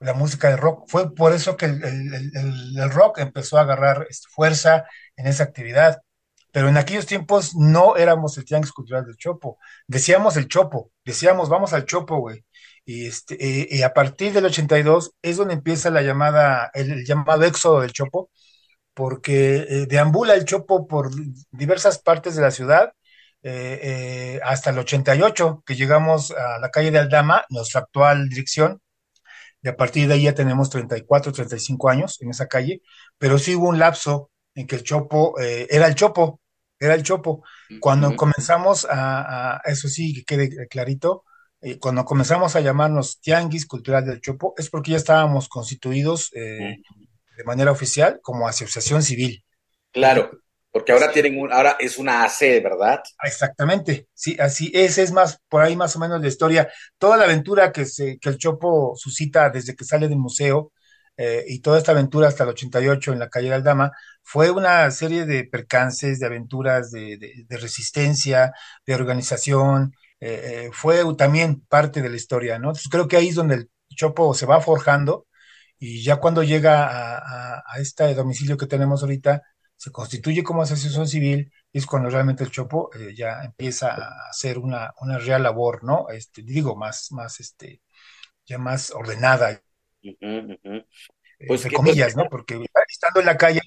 la 0.00 0.14
música 0.14 0.48
de 0.48 0.56
rock. 0.56 0.88
Fue 0.88 1.14
por 1.14 1.32
eso 1.32 1.56
que 1.56 1.66
el, 1.66 2.90
rock 2.90 3.18
empezó 3.18 3.58
a 3.58 3.62
agarrar 3.62 4.06
este, 4.08 4.28
fuerza 4.30 4.84
en 5.16 5.26
esa 5.26 5.44
actividad. 5.44 6.00
Pero 6.52 6.68
en 6.68 6.78
aquellos 6.78 7.06
tiempos 7.06 7.54
no 7.54 7.96
éramos 7.96 8.38
el 8.38 8.44
Tianguis 8.44 8.72
Cultural 8.72 9.04
del 9.04 9.16
Chopo, 9.16 9.58
decíamos 9.86 10.36
el 10.36 10.48
Chopo, 10.48 10.90
decíamos 11.04 11.48
vamos 11.50 11.72
al 11.74 11.84
Chopo, 11.84 12.18
güey. 12.18 12.44
Y, 12.86 13.06
este, 13.06 13.34
eh, 13.40 13.68
y 13.70 13.82
a 13.82 13.92
partir 13.92 14.32
del 14.32 14.46
82 14.46 15.12
es 15.20 15.36
donde 15.36 15.54
empieza 15.54 15.90
la 15.90 16.02
llamada, 16.02 16.70
el 16.74 17.04
llamado 17.04 17.44
éxodo 17.44 17.82
del 17.82 17.92
Chopo, 17.92 18.30
porque 18.98 19.58
eh, 19.68 19.86
deambula 19.86 20.34
el 20.34 20.44
Chopo 20.44 20.88
por 20.88 21.10
diversas 21.52 22.00
partes 22.00 22.34
de 22.34 22.42
la 22.42 22.50
ciudad, 22.50 22.92
hasta 24.42 24.70
el 24.70 24.78
88, 24.80 25.62
que 25.64 25.76
llegamos 25.76 26.32
a 26.32 26.58
la 26.58 26.70
calle 26.72 26.90
de 26.90 26.98
Aldama, 26.98 27.44
nuestra 27.48 27.82
actual 27.82 28.28
dirección, 28.28 28.82
y 29.62 29.68
a 29.68 29.76
partir 29.76 30.08
de 30.08 30.14
ahí 30.14 30.22
ya 30.24 30.34
tenemos 30.34 30.68
34, 30.68 31.30
35 31.32 31.88
años 31.88 32.20
en 32.20 32.30
esa 32.30 32.48
calle, 32.48 32.82
pero 33.18 33.38
sí 33.38 33.54
hubo 33.54 33.68
un 33.68 33.78
lapso 33.78 34.32
en 34.56 34.66
que 34.66 34.74
el 34.74 34.82
Chopo 34.82 35.38
era 35.38 35.86
el 35.86 35.94
Chopo, 35.94 36.40
era 36.80 36.94
el 36.94 37.04
Chopo. 37.04 37.44
Cuando 37.80 38.16
comenzamos 38.16 38.84
a, 38.90 39.60
eso 39.64 39.86
sí, 39.86 40.12
que 40.12 40.24
quede 40.24 40.66
clarito, 40.66 41.22
eh, 41.60 41.78
cuando 41.78 42.04
comenzamos 42.04 42.56
a 42.56 42.60
llamarnos 42.60 43.20
Tianguis 43.20 43.66
Cultural 43.66 44.04
del 44.04 44.20
Chopo, 44.20 44.54
es 44.56 44.68
porque 44.68 44.92
ya 44.92 44.96
estábamos 44.96 45.48
constituidos 45.48 46.30
eh, 46.34 46.82
de 47.38 47.44
manera 47.44 47.70
oficial 47.70 48.18
como 48.20 48.48
asociación 48.48 49.00
civil. 49.00 49.44
Claro, 49.92 50.30
porque 50.72 50.90
ahora 50.90 51.12
tienen 51.12 51.40
un, 51.40 51.52
ahora 51.52 51.76
es 51.78 51.98
una 51.98 52.24
AC, 52.24 52.60
¿verdad? 52.60 53.00
Exactamente, 53.22 54.08
sí, 54.12 54.36
así 54.40 54.72
es, 54.74 54.98
es 54.98 55.12
más, 55.12 55.40
por 55.48 55.62
ahí 55.62 55.76
más 55.76 55.94
o 55.94 56.00
menos 56.00 56.20
la 56.20 56.26
historia, 56.26 56.68
toda 56.98 57.16
la 57.16 57.24
aventura 57.24 57.70
que, 57.70 57.86
se, 57.86 58.18
que 58.18 58.28
el 58.28 58.38
Chopo 58.38 58.94
suscita 58.96 59.50
desde 59.50 59.76
que 59.76 59.84
sale 59.84 60.08
del 60.08 60.18
museo, 60.18 60.72
eh, 61.16 61.44
y 61.48 61.60
toda 61.60 61.78
esta 61.78 61.92
aventura 61.92 62.28
hasta 62.28 62.44
el 62.44 62.50
88 62.50 63.12
en 63.12 63.18
la 63.18 63.28
calle 63.28 63.48
de 63.48 63.54
Aldama 63.54 63.90
fue 64.22 64.50
una 64.50 64.88
serie 64.90 65.26
de 65.26 65.44
percances, 65.44 66.20
de 66.20 66.26
aventuras 66.26 66.90
de, 66.92 67.46
resistencia, 67.48 68.52
de 68.86 68.94
organización, 68.94 69.92
eh, 70.20 70.66
eh, 70.66 70.70
fue 70.72 71.02
también 71.16 71.60
parte 71.68 72.02
de 72.02 72.10
la 72.10 72.16
historia, 72.16 72.58
¿no? 72.58 72.68
Entonces 72.68 72.88
creo 72.90 73.08
que 73.08 73.16
ahí 73.16 73.28
es 73.28 73.34
donde 73.36 73.54
el 73.56 73.70
Chopo 73.96 74.34
se 74.34 74.46
va 74.46 74.60
forjando 74.60 75.26
y 75.78 76.02
ya 76.02 76.16
cuando 76.16 76.42
llega 76.42 76.88
a, 76.88 77.78
este 77.78 78.14
domicilio 78.14 78.56
que 78.56 78.66
tenemos 78.66 79.02
ahorita, 79.02 79.42
se 79.76 79.92
constituye 79.92 80.42
como 80.42 80.62
asociación 80.62 81.06
civil 81.06 81.52
y 81.72 81.78
es 81.78 81.86
cuando 81.86 82.10
realmente 82.10 82.42
el 82.42 82.50
Chopo 82.50 82.90
ya 83.14 83.44
empieza 83.44 83.92
a 83.94 84.28
hacer 84.30 84.58
una, 84.58 84.92
una 85.00 85.18
real 85.18 85.44
labor, 85.44 85.84
¿no? 85.84 86.08
Este, 86.10 86.42
digo, 86.42 86.74
más, 86.74 87.12
más, 87.12 87.38
este, 87.38 87.82
ya 88.44 88.58
más 88.58 88.90
ordenada, 88.90 89.62
pues, 90.02 91.64
entre 91.64 91.76
comillas, 91.76 92.16
¿no? 92.16 92.28
Porque 92.28 92.60
estando 92.88 93.20
en 93.20 93.26
la 93.26 93.36
calle, 93.36 93.60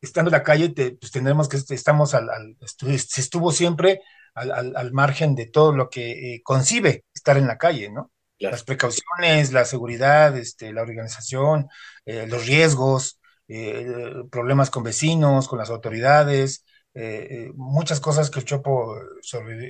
estando 0.00 0.30
en 0.30 0.32
la 0.32 0.42
calle, 0.42 0.70
pues 0.70 1.12
tendremos 1.12 1.48
que 1.48 1.58
estamos 1.74 2.14
al, 2.14 2.56
se 2.66 3.20
estuvo 3.20 3.52
siempre 3.52 4.00
al, 4.34 4.92
margen 4.92 5.36
de 5.36 5.46
todo 5.46 5.72
lo 5.72 5.88
que 5.88 6.34
eh, 6.34 6.42
concibe 6.42 7.04
estar 7.14 7.36
en 7.36 7.46
la 7.46 7.58
calle, 7.58 7.90
¿no? 7.90 8.10
Las 8.38 8.64
precauciones, 8.64 9.52
la 9.52 9.64
seguridad, 9.64 10.36
este, 10.36 10.72
la 10.72 10.82
organización, 10.82 11.68
eh, 12.04 12.26
los 12.26 12.46
riesgos, 12.46 13.20
eh, 13.48 13.86
problemas 14.30 14.70
con 14.70 14.82
vecinos, 14.82 15.48
con 15.48 15.58
las 15.58 15.70
autoridades, 15.70 16.64
muchas 17.54 17.98
cosas 17.98 18.30
que 18.30 18.38
el 18.38 18.44
Chopo 18.44 18.96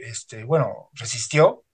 este, 0.02 0.44
bueno, 0.44 0.90
resistió 0.92 1.64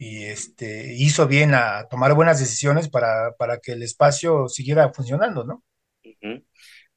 y 0.00 0.24
este, 0.24 0.94
hizo 0.94 1.26
bien 1.26 1.52
a 1.52 1.86
tomar 1.90 2.14
buenas 2.14 2.40
decisiones 2.40 2.88
para, 2.88 3.34
que 3.62 3.72
el 3.72 3.82
espacio 3.82 4.48
siguiera 4.48 4.90
funcionando, 4.94 5.44
¿no? 5.44 5.62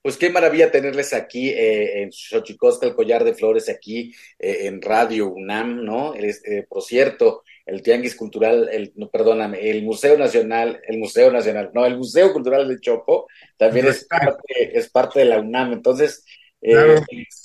Pues 0.01 0.15
qué 0.15 0.29
maravilla 0.29 0.72
tenerles 0.72 1.13
aquí 1.13 1.50
eh, 1.50 2.01
en 2.01 2.12
Xochicosca, 2.13 2.86
el 2.86 2.95
collar 2.95 3.25
de 3.25 3.33
flores, 3.33 3.67
aquí 3.67 4.13
eh, 4.39 4.67
en 4.67 4.81
Radio 4.81 5.27
UNAM, 5.27 5.83
¿no? 5.83 6.13
Eh, 6.15 6.65
por 6.67 6.81
cierto, 6.81 7.43
el 7.65 7.82
Tianguis 7.82 8.15
Cultural, 8.15 8.70
el, 8.72 8.91
no, 8.96 9.10
perdóname, 9.10 9.70
el 9.70 9.84
Museo 9.84 10.17
Nacional, 10.17 10.82
el 10.88 10.98
Museo 10.98 11.32
Nacional, 11.32 11.72
no, 11.74 11.86
el 11.86 11.98
Museo 11.98 12.34
Cultural 12.34 12.67
de 12.67 12.79
Chopo 12.79 13.27
también 13.58 13.88
es 13.88 14.05
parte, 14.05 14.77
es 14.77 14.89
parte 14.89 15.20
de 15.20 15.25
la 15.25 15.39
UNAM. 15.39 15.74
Entonces, 15.74 16.25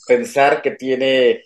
pensar 0.07 0.63
que 0.63 0.73
tiene 0.73 1.45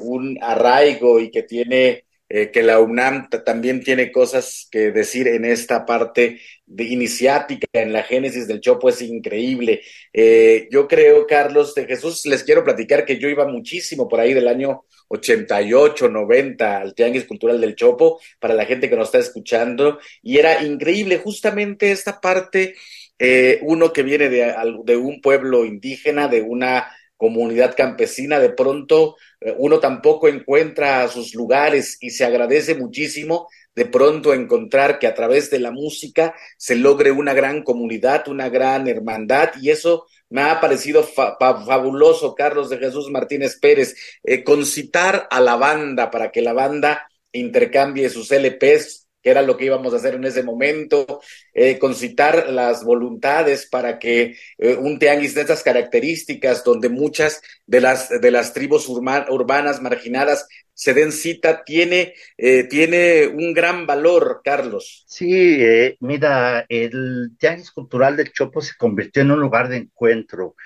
un 0.00 0.38
arraigo 0.40 1.18
y 1.20 1.30
que 1.30 1.42
tiene 1.42 2.04
eh, 2.34 2.50
que 2.50 2.62
la 2.62 2.80
UNAM 2.80 3.28
también 3.44 3.82
tiene 3.84 4.10
cosas 4.10 4.66
que 4.70 4.90
decir 4.90 5.28
en 5.28 5.44
esta 5.44 5.84
parte 5.84 6.40
de 6.64 6.84
iniciática, 6.84 7.66
en 7.74 7.92
la 7.92 8.04
génesis 8.04 8.48
del 8.48 8.62
Chopo, 8.62 8.88
es 8.88 9.02
increíble. 9.02 9.82
Eh, 10.14 10.66
yo 10.70 10.88
creo, 10.88 11.26
Carlos 11.26 11.74
de 11.74 11.84
Jesús, 11.84 12.24
les 12.24 12.42
quiero 12.42 12.64
platicar 12.64 13.04
que 13.04 13.18
yo 13.18 13.28
iba 13.28 13.46
muchísimo 13.46 14.08
por 14.08 14.18
ahí 14.18 14.32
del 14.32 14.48
año 14.48 14.86
88, 15.08 16.08
90 16.08 16.78
al 16.78 16.94
Tianguis 16.94 17.26
Cultural 17.26 17.60
del 17.60 17.76
Chopo, 17.76 18.18
para 18.40 18.54
la 18.54 18.64
gente 18.64 18.88
que 18.88 18.96
nos 18.96 19.08
está 19.08 19.18
escuchando, 19.18 19.98
y 20.22 20.38
era 20.38 20.64
increíble 20.64 21.18
justamente 21.18 21.92
esta 21.92 22.18
parte, 22.18 22.76
eh, 23.18 23.58
uno 23.60 23.92
que 23.92 24.02
viene 24.04 24.30
de, 24.30 24.54
de 24.84 24.96
un 24.96 25.20
pueblo 25.20 25.66
indígena, 25.66 26.28
de 26.28 26.40
una 26.40 26.86
comunidad 27.22 27.76
campesina, 27.76 28.40
de 28.40 28.50
pronto 28.50 29.14
eh, 29.40 29.54
uno 29.56 29.78
tampoco 29.78 30.26
encuentra 30.26 31.06
sus 31.06 31.36
lugares 31.36 31.96
y 32.00 32.10
se 32.10 32.24
agradece 32.24 32.74
muchísimo 32.74 33.46
de 33.76 33.84
pronto 33.84 34.34
encontrar 34.34 34.98
que 34.98 35.06
a 35.06 35.14
través 35.14 35.48
de 35.48 35.60
la 35.60 35.70
música 35.70 36.34
se 36.58 36.74
logre 36.74 37.12
una 37.12 37.32
gran 37.32 37.62
comunidad, 37.62 38.26
una 38.26 38.48
gran 38.48 38.88
hermandad 38.88 39.50
y 39.60 39.70
eso 39.70 40.06
me 40.30 40.42
ha 40.42 40.60
parecido 40.60 41.04
fabuloso, 41.04 42.34
Carlos 42.34 42.68
de 42.70 42.78
Jesús 42.78 43.08
Martínez 43.08 43.56
Pérez, 43.60 43.94
eh, 44.24 44.42
concitar 44.42 45.28
a 45.30 45.40
la 45.40 45.54
banda 45.54 46.10
para 46.10 46.32
que 46.32 46.42
la 46.42 46.54
banda 46.54 47.06
intercambie 47.30 48.10
sus 48.10 48.32
LPs 48.32 49.01
que 49.22 49.30
era 49.30 49.42
lo 49.42 49.56
que 49.56 49.66
íbamos 49.66 49.92
a 49.94 49.96
hacer 49.96 50.14
en 50.14 50.24
ese 50.24 50.42
momento, 50.42 51.20
eh, 51.54 51.78
concitar 51.78 52.50
las 52.50 52.84
voluntades 52.84 53.66
para 53.66 53.98
que 53.98 54.36
eh, 54.58 54.74
un 54.74 54.98
tianguis 54.98 55.34
de 55.34 55.42
estas 55.42 55.62
características, 55.62 56.64
donde 56.64 56.88
muchas 56.88 57.40
de 57.66 57.80
las, 57.80 58.08
de 58.08 58.30
las 58.30 58.52
tribus 58.52 58.88
urbanas 58.88 59.80
marginadas 59.80 60.48
se 60.74 60.94
den 60.94 61.12
cita, 61.12 61.62
tiene, 61.64 62.14
eh, 62.36 62.64
tiene 62.64 63.28
un 63.28 63.52
gran 63.52 63.86
valor, 63.86 64.40
Carlos. 64.42 65.04
Sí, 65.06 65.58
mira, 66.00 66.64
el 66.68 67.32
tianguis 67.38 67.70
cultural 67.70 68.16
del 68.16 68.32
Chopo 68.32 68.60
se 68.60 68.72
convirtió 68.76 69.22
en 69.22 69.30
un 69.30 69.40
lugar 69.40 69.68
de 69.68 69.76
encuentro, 69.76 70.56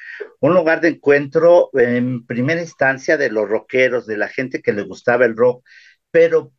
un 0.41 0.55
lugar 0.55 0.81
de 0.81 0.89
encuentro 0.89 1.71
en 1.75 2.25
primera 2.25 2.61
instancia 2.63 3.19
de 3.19 3.31
los 3.31 3.49
rockeros, 3.49 4.07
de 4.07 4.17
la 4.17 4.29
gente 4.29 4.63
que 4.63 4.73
le 4.73 4.83
gustaba 4.83 5.27
el 5.27 5.37
rock, 5.37 5.65
pero 6.11 6.53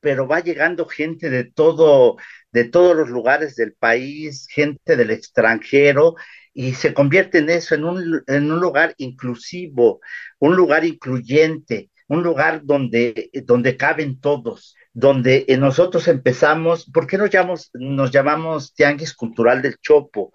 pero 0.00 0.26
va 0.28 0.40
llegando 0.40 0.86
gente 0.86 1.30
de 1.30 1.44
todo, 1.44 2.16
de 2.52 2.64
todos 2.64 2.96
los 2.96 3.08
lugares 3.08 3.56
del 3.56 3.72
país, 3.74 4.46
gente 4.50 4.96
del 4.96 5.10
extranjero, 5.10 6.14
y 6.54 6.74
se 6.74 6.94
convierte 6.94 7.38
en 7.38 7.50
eso, 7.50 7.74
en 7.74 7.84
un, 7.84 8.22
en 8.26 8.50
un 8.50 8.60
lugar 8.60 8.94
inclusivo, 8.98 10.00
un 10.38 10.56
lugar 10.56 10.84
incluyente, 10.84 11.90
un 12.08 12.22
lugar 12.22 12.62
donde, 12.64 13.30
donde 13.44 13.76
caben 13.76 14.20
todos, 14.20 14.74
donde 14.92 15.46
nosotros 15.58 16.08
empezamos, 16.08 16.90
¿por 16.90 17.06
qué 17.06 17.18
nos 17.18 17.30
llamamos, 17.30 17.70
nos 17.74 18.10
llamamos 18.10 18.74
Tianguis 18.74 19.14
Cultural 19.14 19.62
del 19.62 19.76
Chopo? 19.78 20.32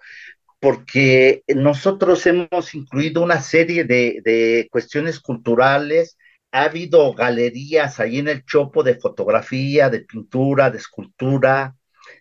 Porque 0.60 1.42
nosotros 1.48 2.24
hemos 2.26 2.74
incluido 2.74 3.22
una 3.22 3.40
serie 3.42 3.84
de, 3.84 4.22
de 4.24 4.68
cuestiones 4.70 5.20
culturales, 5.20 6.16
ha 6.54 6.66
habido 6.66 7.12
galerías 7.14 7.98
ahí 7.98 8.20
en 8.20 8.28
el 8.28 8.44
Chopo 8.44 8.84
de 8.84 8.94
fotografía, 8.94 9.90
de 9.90 10.02
pintura, 10.02 10.70
de 10.70 10.78
escultura, 10.78 11.74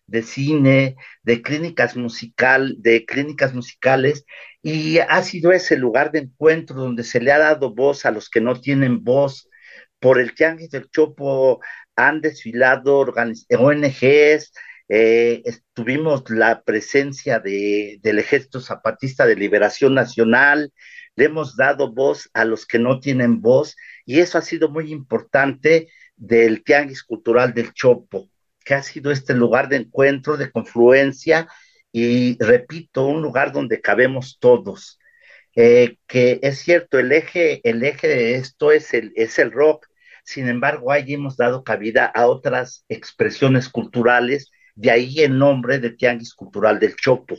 de 0.08 0.24
cine, 0.24 0.96
de 1.22 1.44
clínicas 1.44 1.96
musical, 1.96 2.76
de 2.80 3.06
clínicas 3.06 3.54
musicales, 3.54 4.26
y 4.64 4.98
ha 4.98 5.22
sido 5.22 5.52
ese 5.52 5.78
lugar 5.78 6.12
de 6.12 6.20
encuentro 6.22 6.78
donde 6.78 7.04
se 7.04 7.22
le 7.22 7.32
ha 7.32 7.38
dado 7.38 7.76
voz 7.76 8.08
a 8.08 8.12
los 8.12 8.28
que 8.28 8.42
no 8.42 8.60
tienen 8.60 9.04
voz. 9.04 9.50
Por 10.00 10.20
el 10.20 10.34
Tianguis 10.34 10.72
del 10.72 10.90
Chopo 10.90 11.62
han 11.96 12.20
desfilado 12.22 13.02
ONGs, 13.02 14.52
eh, 14.90 15.44
tuvimos 15.74 16.28
la 16.32 16.64
presencia 16.64 17.40
de, 17.40 18.00
del 18.02 18.18
Ejército 18.18 18.60
Zapatista 18.62 19.28
de 19.28 19.36
Liberación 19.36 19.94
Nacional, 19.94 20.74
le 21.16 21.26
hemos 21.26 21.56
dado 21.56 21.92
voz 21.92 22.30
a 22.34 22.46
los 22.46 22.66
que 22.66 22.80
no 22.80 23.00
tienen 23.00 23.42
voz 23.42 23.76
y 24.06 24.20
eso 24.20 24.38
ha 24.38 24.42
sido 24.42 24.70
muy 24.70 24.92
importante 24.92 25.90
del 26.16 26.64
Tianguis 26.64 27.04
Cultural 27.04 27.54
del 27.54 27.74
Chopo, 27.74 28.30
que 28.64 28.74
ha 28.74 28.84
sido 28.84 29.12
este 29.12 29.34
lugar 29.34 29.70
de 29.70 29.78
encuentro, 29.78 30.38
de 30.38 30.52
confluencia 30.52 31.48
y, 31.92 32.38
repito, 32.44 33.06
un 33.06 33.22
lugar 33.22 33.52
donde 33.52 33.82
cabemos 33.82 34.38
todos. 34.40 35.00
Eh, 35.56 35.98
que 36.08 36.40
es 36.42 36.60
cierto, 36.60 36.98
el 36.98 37.12
eje, 37.12 37.62
el 37.70 37.84
eje 37.84 38.08
de 38.08 38.36
esto 38.36 38.72
es 38.72 38.94
el, 38.94 39.14
es 39.16 39.38
el 39.38 39.52
rock, 39.52 39.88
sin 40.24 40.48
embargo, 40.48 40.92
ahí 40.92 41.14
hemos 41.14 41.36
dado 41.38 41.64
cabida 41.64 42.06
a 42.06 42.28
otras 42.28 42.86
expresiones 42.88 43.70
culturales, 43.70 44.52
de 44.74 44.90
ahí 44.90 45.20
el 45.20 45.38
nombre 45.38 45.80
de 45.80 45.92
Tianguis 45.92 46.34
Cultural 46.34 46.80
del 46.80 46.96
Chopo. 46.96 47.38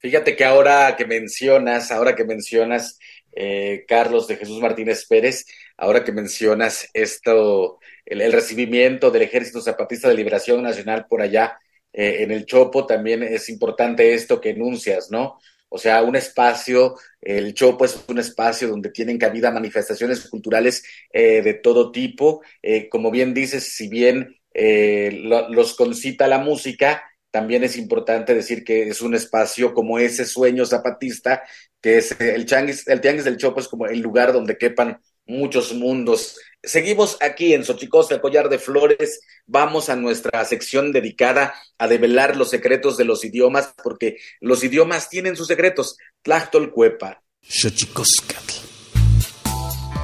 Fíjate 0.00 0.34
que 0.34 0.44
ahora 0.44 0.96
que 0.96 1.06
mencionas, 1.06 1.90
ahora 1.92 2.16
que 2.16 2.24
mencionas 2.24 2.98
eh, 3.32 3.84
Carlos 3.86 4.26
de 4.26 4.36
Jesús 4.36 4.60
Martínez 4.60 5.06
Pérez, 5.06 5.46
ahora 5.76 6.02
que 6.02 6.12
mencionas 6.12 6.88
esto, 6.94 7.78
el, 8.04 8.32
recibimiento 8.32 9.10
del 9.10 9.22
Ejército 9.22 9.60
Zapatista 9.60 10.08
de 10.08 10.14
Liberación 10.14 10.62
Nacional 10.62 11.06
por 11.08 11.22
allá 11.22 11.58
eh, 11.92 12.18
en 12.20 12.32
el 12.32 12.46
Chopo, 12.46 12.86
también 12.86 13.22
es 13.22 13.48
importante 13.48 14.14
esto 14.14 14.40
que 14.40 14.50
enuncias, 14.50 15.10
¿no? 15.10 15.38
o 15.70 15.78
sea, 15.78 16.02
un 16.02 16.16
espacio, 16.16 16.96
el 17.20 17.54
Chopo 17.54 17.84
es 17.84 18.04
un 18.08 18.18
espacio 18.18 18.68
donde 18.68 18.90
tienen 18.90 19.18
cabida 19.18 19.52
manifestaciones 19.52 20.28
culturales 20.28 20.84
eh, 21.12 21.42
de 21.42 21.54
todo 21.54 21.92
tipo. 21.92 22.42
Eh, 22.60 22.88
como 22.88 23.10
bien 23.10 23.32
dices, 23.32 23.72
si 23.72 23.88
bien 23.88 24.36
eh, 24.52 25.12
los 25.22 25.74
concita 25.74 26.26
la 26.26 26.38
música, 26.38 27.04
también 27.30 27.64
es 27.64 27.76
importante 27.76 28.34
decir 28.34 28.64
que 28.64 28.88
es 28.88 29.00
un 29.00 29.14
espacio 29.14 29.72
como 29.72 29.98
ese 29.98 30.24
sueño 30.24 30.66
zapatista, 30.66 31.42
que 31.80 31.98
es 31.98 32.20
el, 32.20 32.46
changuis, 32.46 32.86
el 32.88 33.00
Tianguis 33.00 33.24
del 33.24 33.36
Chopo 33.36 33.60
es 33.60 33.68
como 33.68 33.86
el 33.86 34.00
lugar 34.00 34.32
donde 34.32 34.58
quepan 34.58 35.00
muchos 35.26 35.72
mundos. 35.72 36.36
Seguimos 36.62 37.16
aquí 37.20 37.54
en 37.54 37.64
Xochicosca, 37.64 38.14
el 38.14 38.20
collar 38.20 38.48
de 38.48 38.58
flores. 38.58 39.20
Vamos 39.46 39.88
a 39.88 39.96
nuestra 39.96 40.44
sección 40.44 40.92
dedicada 40.92 41.54
a 41.78 41.88
develar 41.88 42.36
los 42.36 42.50
secretos 42.50 42.96
de 42.96 43.04
los 43.04 43.24
idiomas, 43.24 43.72
porque 43.82 44.18
los 44.40 44.62
idiomas 44.62 45.08
tienen 45.08 45.36
sus 45.36 45.46
secretos. 45.46 45.96
Tlachtolcuepa. 46.22 47.22
Xochicoscatl. 47.42 48.54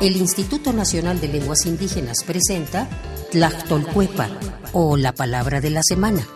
El 0.00 0.16
Instituto 0.16 0.72
Nacional 0.72 1.20
de 1.20 1.28
Lenguas 1.28 1.66
Indígenas 1.66 2.22
presenta 2.24 2.88
Tlachtolcuepa, 3.32 4.30
o 4.72 4.96
la 4.96 5.12
palabra 5.12 5.60
de 5.60 5.70
la 5.70 5.80
semana. 5.82 6.26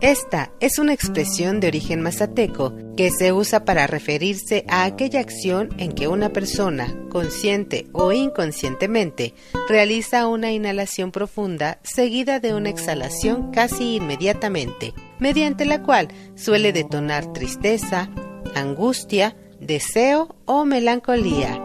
Esta 0.00 0.52
es 0.60 0.78
una 0.78 0.92
expresión 0.92 1.58
de 1.58 1.68
origen 1.68 2.02
mazateco 2.02 2.74
que 2.96 3.10
se 3.10 3.32
usa 3.32 3.64
para 3.64 3.86
referirse 3.86 4.64
a 4.68 4.84
aquella 4.84 5.20
acción 5.20 5.70
en 5.78 5.92
que 5.92 6.06
una 6.06 6.30
persona, 6.30 6.94
consciente 7.08 7.86
o 7.92 8.12
inconscientemente, 8.12 9.34
realiza 9.68 10.26
una 10.26 10.52
inhalación 10.52 11.12
profunda 11.12 11.78
seguida 11.82 12.40
de 12.40 12.54
una 12.54 12.68
exhalación 12.68 13.50
casi 13.52 13.96
inmediatamente, 13.96 14.92
mediante 15.18 15.64
la 15.64 15.82
cual 15.82 16.08
suele 16.34 16.72
detonar 16.72 17.32
tristeza, 17.32 18.10
angustia, 18.54 19.34
deseo 19.60 20.36
o 20.44 20.66
melancolía. 20.66 21.58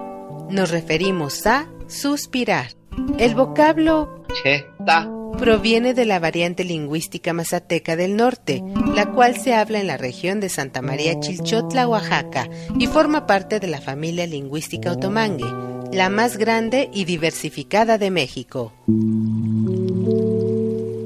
Nos 0.49 0.71
referimos 0.71 1.45
a 1.45 1.69
suspirar. 1.87 2.71
El 3.17 3.35
vocablo 3.35 4.23
cheta 4.41 5.20
proviene 5.37 5.93
de 5.93 6.05
la 6.05 6.19
variante 6.19 6.63
lingüística 6.63 7.33
mazateca 7.33 7.95
del 7.95 8.15
norte, 8.15 8.63
la 8.95 9.11
cual 9.11 9.37
se 9.37 9.53
habla 9.53 9.79
en 9.79 9.87
la 9.87 9.97
región 9.97 10.39
de 10.39 10.49
Santa 10.49 10.81
María 10.81 11.19
Chilchotla, 11.19 11.87
Oaxaca, 11.87 12.49
y 12.77 12.87
forma 12.87 13.25
parte 13.25 13.59
de 13.59 13.67
la 13.67 13.81
familia 13.81 14.27
lingüística 14.27 14.91
otomangue, 14.91 15.45
la 15.91 16.09
más 16.09 16.37
grande 16.37 16.89
y 16.93 17.05
diversificada 17.05 17.97
de 17.97 18.11
México. 18.11 18.71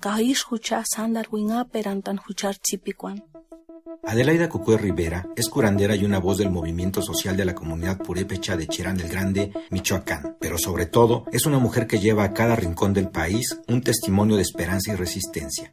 kahish 0.00 0.44
hucha. 0.50 0.82
Adelaida 4.02 4.48
Cucué 4.48 4.76
Rivera 4.76 5.28
es 5.36 5.48
curandera 5.48 5.94
y 5.94 6.04
una 6.04 6.18
voz 6.18 6.38
del 6.38 6.50
movimiento 6.50 7.00
social 7.00 7.36
de 7.36 7.44
la 7.44 7.54
comunidad 7.54 7.98
purépecha 7.98 8.56
de 8.56 8.66
Cherán 8.66 8.96
del 8.96 9.08
Grande, 9.08 9.52
Michoacán, 9.70 10.36
pero 10.40 10.58
sobre 10.58 10.86
todo 10.86 11.26
es 11.30 11.46
una 11.46 11.60
mujer 11.60 11.86
que 11.86 12.00
lleva 12.00 12.24
a 12.24 12.32
cada 12.32 12.56
rincón 12.56 12.92
del 12.92 13.10
país 13.10 13.60
un 13.68 13.82
testimonio 13.82 14.34
de 14.34 14.42
esperanza 14.42 14.92
y 14.92 14.96
resistencia. 14.96 15.72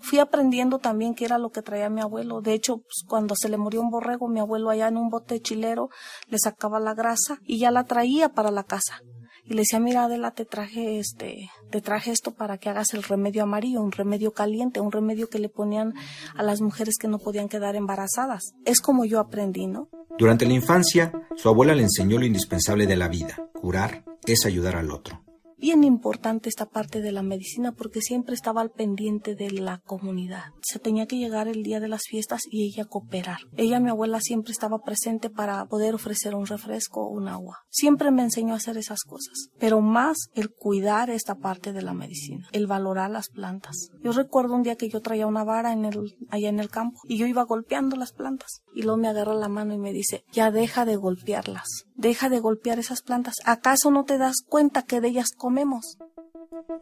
fui 0.00 0.18
aprendiendo 0.18 0.78
también 0.78 1.14
qué 1.14 1.24
era 1.24 1.38
lo 1.38 1.50
que 1.50 1.62
traía 1.62 1.90
mi 1.90 2.00
abuelo. 2.00 2.40
De 2.40 2.52
hecho, 2.52 2.78
pues, 2.78 3.04
cuando 3.06 3.34
se 3.36 3.48
le 3.48 3.56
murió 3.56 3.80
un 3.80 3.90
borrego, 3.90 4.28
mi 4.28 4.40
abuelo 4.40 4.70
allá 4.70 4.88
en 4.88 4.96
un 4.96 5.08
bote 5.08 5.40
chilero 5.40 5.90
le 6.28 6.38
sacaba 6.38 6.80
la 6.80 6.94
grasa 6.94 7.38
y 7.44 7.58
ya 7.58 7.70
la 7.70 7.84
traía 7.84 8.30
para 8.30 8.50
la 8.50 8.64
casa. 8.64 9.00
Y 9.44 9.54
le 9.54 9.62
decía, 9.62 9.80
mira 9.80 10.04
Adela, 10.04 10.32
te 10.32 10.44
traje 10.44 10.98
este, 10.98 11.50
te 11.70 11.80
traje 11.80 12.10
esto 12.10 12.34
para 12.34 12.58
que 12.58 12.68
hagas 12.68 12.92
el 12.92 13.02
remedio 13.02 13.44
amarillo, 13.44 13.80
un 13.80 13.92
remedio 13.92 14.32
caliente, 14.32 14.80
un 14.80 14.92
remedio 14.92 15.30
que 15.30 15.38
le 15.38 15.48
ponían 15.48 15.94
a 16.36 16.42
las 16.42 16.60
mujeres 16.60 16.96
que 16.98 17.08
no 17.08 17.18
podían 17.18 17.48
quedar 17.48 17.74
embarazadas. 17.74 18.52
Es 18.66 18.80
como 18.80 19.06
yo 19.06 19.20
aprendí, 19.20 19.66
¿no? 19.66 19.88
Durante 20.18 20.44
la 20.44 20.52
infancia, 20.52 21.12
su 21.36 21.48
abuela 21.48 21.74
le 21.74 21.84
enseñó 21.84 22.18
lo 22.18 22.26
indispensable 22.26 22.86
de 22.86 22.96
la 22.96 23.08
vida. 23.08 23.36
Curar 23.54 24.04
es 24.26 24.44
ayudar 24.44 24.76
al 24.76 24.90
otro 24.90 25.27
bien 25.58 25.84
importante 25.84 26.48
esta 26.48 26.66
parte 26.66 27.00
de 27.00 27.12
la 27.12 27.22
medicina 27.22 27.72
porque 27.72 28.00
siempre 28.00 28.34
estaba 28.34 28.60
al 28.60 28.70
pendiente 28.70 29.34
de 29.34 29.50
la 29.50 29.78
comunidad. 29.78 30.52
Se 30.62 30.78
tenía 30.78 31.06
que 31.06 31.18
llegar 31.18 31.48
el 31.48 31.62
día 31.62 31.80
de 31.80 31.88
las 31.88 32.02
fiestas 32.08 32.42
y 32.50 32.64
ella 32.64 32.84
cooperar. 32.84 33.38
Ella, 33.56 33.80
mi 33.80 33.90
abuela, 33.90 34.20
siempre 34.20 34.52
estaba 34.52 34.78
presente 34.78 35.30
para 35.30 35.64
poder 35.66 35.94
ofrecer 35.94 36.34
un 36.34 36.46
refresco 36.46 37.02
o 37.02 37.10
un 37.10 37.28
agua. 37.28 37.58
Siempre 37.68 38.10
me 38.10 38.22
enseñó 38.22 38.54
a 38.54 38.58
hacer 38.58 38.76
esas 38.76 39.02
cosas, 39.02 39.48
pero 39.58 39.80
más 39.80 40.16
el 40.34 40.50
cuidar 40.50 41.10
esta 41.10 41.34
parte 41.34 41.72
de 41.72 41.82
la 41.82 41.94
medicina, 41.94 42.48
el 42.52 42.66
valorar 42.66 43.10
las 43.10 43.28
plantas. 43.28 43.90
Yo 44.02 44.12
recuerdo 44.12 44.54
un 44.54 44.62
día 44.62 44.76
que 44.76 44.88
yo 44.88 45.00
traía 45.00 45.26
una 45.26 45.44
vara 45.44 45.72
en 45.72 45.84
el, 45.84 46.16
allá 46.30 46.48
en 46.48 46.60
el 46.60 46.70
campo 46.70 47.00
y 47.04 47.18
yo 47.18 47.26
iba 47.26 47.42
golpeando 47.44 47.96
las 47.96 48.12
plantas 48.12 48.62
y 48.74 48.82
luego 48.82 48.98
me 48.98 49.08
agarra 49.08 49.34
la 49.34 49.48
mano 49.48 49.74
y 49.74 49.78
me 49.78 49.92
dice, 49.92 50.24
ya 50.32 50.50
deja 50.50 50.84
de 50.84 50.96
golpearlas, 50.96 51.84
deja 51.96 52.28
de 52.28 52.40
golpear 52.40 52.78
esas 52.78 53.02
plantas. 53.02 53.34
¿Acaso 53.44 53.90
no 53.90 54.04
te 54.04 54.18
das 54.18 54.42
cuenta 54.46 54.82
que 54.82 55.00
de 55.00 55.08
ellas 55.08 55.30
comemos? 55.48 55.96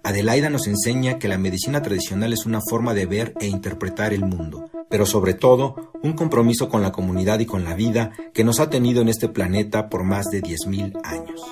Adelaida 0.03 0.51
nos 0.51 0.67
enseña 0.67 1.21
que 1.21 1.29
la 1.29 1.39
medicina 1.39 1.83
tradicional 1.83 2.33
es 2.33 2.47
una 2.47 2.61
forma 2.69 2.95
de 2.95 3.07
ver 3.07 3.33
e 3.41 3.47
interpretar 3.47 4.13
el 4.13 4.23
mundo, 4.23 4.69
pero 4.91 5.07
sobre 5.07 5.35
todo 5.35 5.93
un 6.03 6.15
compromiso 6.15 6.69
con 6.69 6.83
la 6.83 6.91
comunidad 6.91 7.39
y 7.39 7.47
con 7.47 7.63
la 7.63 7.77
vida 7.77 8.11
que 8.35 8.43
nos 8.43 8.59
ha 8.59 8.69
tenido 8.69 9.03
en 9.03 9.09
este 9.09 9.29
planeta 9.29 9.89
por 9.89 10.03
más 10.03 10.27
de 10.33 10.43
10.000 10.43 11.01
años. 11.05 11.45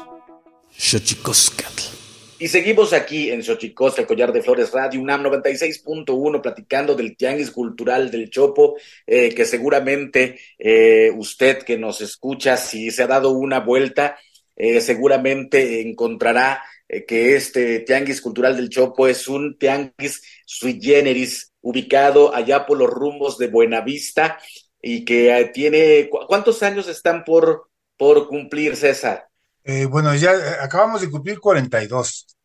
Y 2.41 2.49
seguimos 2.49 2.93
aquí 2.93 3.31
en 3.31 3.45
Xochicosca, 3.45 4.01
el 4.01 4.09
Collar 4.09 4.33
de 4.33 4.43
Flores 4.43 4.73
Radio, 4.73 5.01
UNAM 5.01 5.23
96.1, 5.23 6.41
platicando 6.43 6.97
del 6.97 7.17
Tianguis 7.17 7.53
Cultural 7.53 8.11
del 8.11 8.29
Chopo, 8.29 8.75
eh, 9.07 9.33
que 9.33 9.45
seguramente 9.45 10.41
eh, 10.59 11.13
usted 11.15 11.63
que 11.63 11.79
nos 11.79 12.01
escucha, 12.01 12.57
si 12.57 12.91
se 12.91 13.05
ha 13.05 13.07
dado 13.07 13.31
una 13.31 13.61
vuelta, 13.61 14.17
eh, 14.57 14.81
seguramente 14.81 15.81
encontrará 15.81 16.63
que 17.07 17.37
este 17.37 17.81
Tianguis 17.81 18.21
Cultural 18.21 18.57
del 18.57 18.69
Chopo 18.69 19.09
es 19.09 19.27
un 19.29 19.59
Tianguis 19.59 20.23
sui 20.47 20.81
generis, 20.81 21.53
ubicado 21.61 22.35
allá 22.35 22.67
por 22.67 22.79
los 22.79 22.91
rumbos 22.91 23.39
de 23.39 23.49
Buenavista 23.49 24.39
y 24.81 25.05
que 25.05 25.51
tiene, 25.55 26.11
¿cuántos 26.29 26.63
años 26.63 26.89
están 26.89 27.25
por, 27.25 27.71
por 27.97 28.29
cumplir, 28.29 28.77
César? 28.77 29.29
Eh, 29.65 29.87
bueno, 29.87 30.15
ya 30.15 30.35
eh, 30.35 30.57
acabamos 30.61 31.01
de 31.01 31.11
cumplir 31.11 31.41
42 31.41 32.37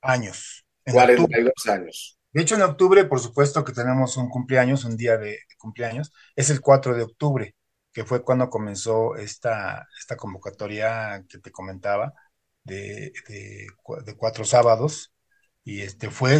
años. 0.00 0.64
42 0.84 1.52
años. 1.66 2.18
De 2.32 2.42
hecho, 2.42 2.54
en 2.54 2.62
octubre, 2.62 3.04
por 3.04 3.20
supuesto 3.20 3.64
que 3.64 3.72
tenemos 3.72 4.16
un 4.16 4.28
cumpleaños, 4.28 4.84
un 4.84 4.96
día 4.96 5.16
de 5.16 5.40
cumpleaños, 5.58 6.12
es 6.36 6.50
el 6.50 6.60
4 6.60 6.94
de 6.94 7.02
octubre, 7.02 7.54
que 7.92 8.04
fue 8.04 8.22
cuando 8.22 8.50
comenzó 8.50 9.16
esta, 9.16 9.86
esta 9.98 10.16
convocatoria 10.16 11.24
que 11.28 11.38
te 11.38 11.50
comentaba 11.50 12.12
de, 12.64 13.12
de, 13.28 13.66
cuatro 14.16 14.44
sábados. 14.44 15.12
Y 15.66 15.80
este 15.80 16.10
fue 16.10 16.38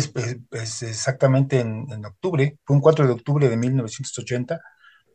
exactamente 0.53 1.61
en, 1.61 1.87
en, 1.91 2.05
octubre, 2.05 2.59
fue 2.65 2.77
un 2.77 2.83
4 2.83 3.07
de 3.07 3.13
octubre 3.13 3.49
de 3.49 3.57
1980 3.57 4.61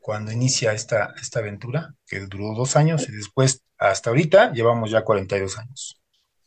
cuando 0.10 0.32
inicia 0.32 0.74
esta, 0.74 1.14
esta 1.22 1.40
aventura, 1.40 1.94
que 2.08 2.22
duró 2.22 2.56
dos 2.56 2.76
años 2.76 3.08
y 3.08 3.12
después, 3.12 3.64
hasta 3.78 4.10
ahorita, 4.10 4.52
llevamos 4.54 4.90
ya 4.90 5.04
42 5.04 5.60
años. 5.60 6.02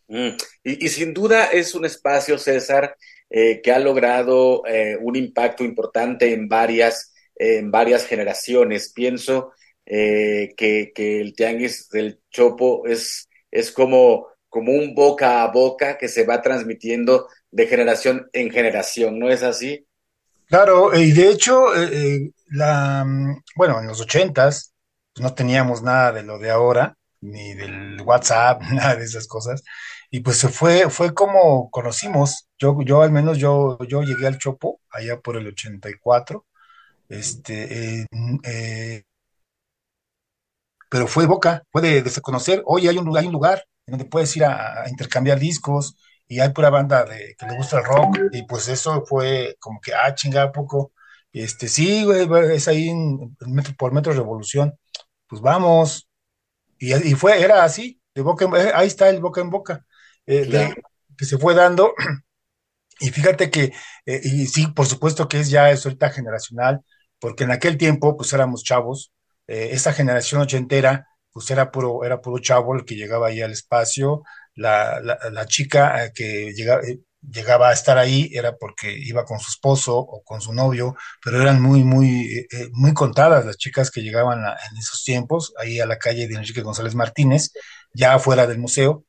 Mm, 0.09 0.31
y, 0.65 0.89
sin 0.89 1.15
duda 1.15 1.47
es 1.47 1.75
un 1.75 1.85
espacio, 1.85 2.39
César, 2.39 2.97
eh, 3.31 3.61
que 3.63 3.73
ha 3.73 3.79
logrado 3.79 4.67
eh, 4.67 4.99
un 5.01 5.17
impacto 5.17 5.65
importante 5.65 6.33
en 6.33 6.49
varias, 6.49 7.15
en 7.37 7.71
varias 7.71 8.05
generaciones. 8.05 8.93
Pienso 8.93 9.53
eh, 9.87 10.55
que, 10.57 10.93
que, 10.95 11.21
el 11.21 11.35
Tianguis 11.35 11.89
del 11.89 12.21
Chopo 12.31 12.87
es, 12.87 13.29
es 13.51 13.71
como, 13.71 14.27
como 14.53 14.73
un 14.73 14.95
boca 14.95 15.43
a 15.43 15.51
boca 15.51 15.97
que 15.97 16.09
se 16.09 16.27
va 16.27 16.43
transmitiendo 16.43 17.27
de 17.51 17.67
generación 17.67 18.29
en 18.35 18.51
generación, 18.51 19.19
¿no 19.19 19.31
es 19.31 19.43
así? 19.43 19.87
Claro, 20.45 20.95
y 20.95 21.11
de 21.13 21.31
hecho, 21.31 21.69
la, 22.51 23.03
mm, 23.03 23.43
bueno, 23.57 23.81
en 23.81 23.87
los 23.87 24.03
ochentas 24.03 24.75
pues 25.15 25.23
no 25.23 25.35
teníamos 25.35 25.83
nada 25.83 26.13
de 26.13 26.23
lo 26.23 26.39
de 26.39 26.51
ahora, 26.51 26.95
ni 27.23 27.55
del 27.55 27.99
WhatsApp, 28.03 28.61
nada 28.73 28.97
de 28.97 29.05
esas 29.05 29.27
cosas. 29.27 29.63
Y 30.11 30.21
pues 30.21 30.43
fue, 30.43 30.91
fue 30.91 31.15
como 31.15 31.71
conocimos. 31.71 32.49
Yo, 32.59 32.77
yo 32.85 33.01
al 33.01 33.11
menos 33.11 33.39
yo, 33.39 33.79
yo 33.89 34.03
llegué 34.03 34.27
al 34.27 34.39
Chopo 34.39 34.81
allá 34.91 35.19
por 35.19 35.39
el 35.39 35.47
84. 35.47 36.45
Este, 37.09 38.07
eh, 38.45 39.05
pero 40.91 41.07
fue 41.07 41.25
boca, 41.25 41.63
fue 41.71 41.81
de, 41.81 42.05
conocer, 42.21 42.63
oye, 42.67 42.91
hay 42.91 42.99
un, 42.99 43.17
hay 43.17 43.27
un 43.27 43.33
lugar 43.33 43.65
en 43.87 43.93
donde 43.93 44.05
puedes 44.05 44.37
ir 44.37 44.45
a, 44.45 44.89
intercambiar 44.89 45.39
discos 45.39 45.97
y 46.27 46.41
hay 46.41 46.51
pura 46.51 46.71
banda 46.71 47.05
de, 47.05 47.35
que 47.39 47.47
le 47.47 47.57
gusta 47.57 47.79
el 47.79 47.85
rock. 47.85 48.19
Y 48.33 48.43
pues 48.45 48.69
eso 48.69 49.05
fue 49.07 49.57
como 49.59 49.81
que, 49.81 49.93
ah, 49.95 50.15
chinga, 50.15 50.53
poco 50.53 50.93
este, 51.33 51.69
sí, 51.69 52.05
güey, 52.05 52.29
es 52.55 52.69
ahí 52.69 52.89
en, 52.89 53.37
metro, 53.47 53.75
por 53.77 53.93
Metro 53.93 54.13
Revolución. 54.13 54.79
Pues 55.27 55.41
vamos. 55.41 56.09
Y, 56.79 56.95
y 56.95 57.15
fue, 57.15 57.41
era 57.43 57.65
así, 57.65 58.01
de 58.15 58.23
boca 58.23 58.45
en, 58.45 58.55
eh, 58.57 58.73
ahí 58.75 58.87
está 58.87 59.09
el 59.09 59.21
boca 59.21 59.41
en 59.41 59.51
boca, 59.51 59.87
eh, 60.27 60.45
de, 60.47 60.75
que 61.17 61.25
se 61.25 61.39
fue 61.39 61.55
dando. 61.55 61.95
Y 63.01 63.11
fíjate 63.11 63.51
que, 63.51 63.73
eh, 64.07 64.21
y 64.23 64.47
sí, 64.47 64.69
por 64.69 64.87
supuesto 64.87 65.27
que 65.27 65.41
es 65.41 65.51
ya 65.51 65.71
es 65.71 65.85
ahorita 65.85 66.11
generacional, 66.11 66.83
porque 67.19 67.45
en 67.45 67.51
aquel 67.51 67.77
tiempo, 67.77 68.17
pues 68.17 68.33
éramos 68.33 68.63
chavos, 68.63 69.13
eh, 69.49 69.71
esa 69.73 69.93
generación 69.93 70.43
ochentera, 70.43 71.09
pues 71.33 71.51
era 71.51 71.71
puro, 71.71 72.05
era 72.05 72.21
puro 72.21 72.39
chavo 72.43 72.75
el 72.75 72.85
que 72.85 72.97
llegaba 72.97 73.29
ahí 73.29 73.41
al 73.41 73.53
espacio, 73.53 74.23
la, 74.55 75.01
la, 75.01 75.47
chica 75.47 76.05
eh, 76.05 76.13
que 76.15 76.53
llegaba, 76.53 76.83
eh, 76.83 77.01
llegaba 77.23 77.69
a 77.71 77.73
estar 77.73 77.99
ahí 77.99 78.31
era 78.33 78.57
porque 78.57 78.93
iba 78.93 79.25
con 79.25 79.39
su 79.39 79.51
esposo 79.51 79.97
o 79.97 80.23
con 80.25 80.41
su 80.41 80.53
novio, 80.53 80.97
pero 81.25 81.41
eran 81.41 81.61
muy, 81.63 81.85
muy, 81.85 82.47
eh, 82.51 82.69
muy 82.73 82.93
contadas 82.95 83.47
las 83.47 83.57
chicas 83.57 83.91
que 83.91 84.03
llegaban 84.03 84.41
en 84.41 84.79
esos 84.79 85.05
tiempos, 85.05 85.55
ahí 85.59 85.81
a 85.81 85.87
la 85.87 85.99
calle 85.99 86.27
de 86.29 86.35
Enrique 86.35 86.63
González 86.63 86.95
Martínez, 86.95 87.53
ya 87.95 88.15
afuera 88.15 88.47
del 88.47 88.59
museo, 88.59 89.05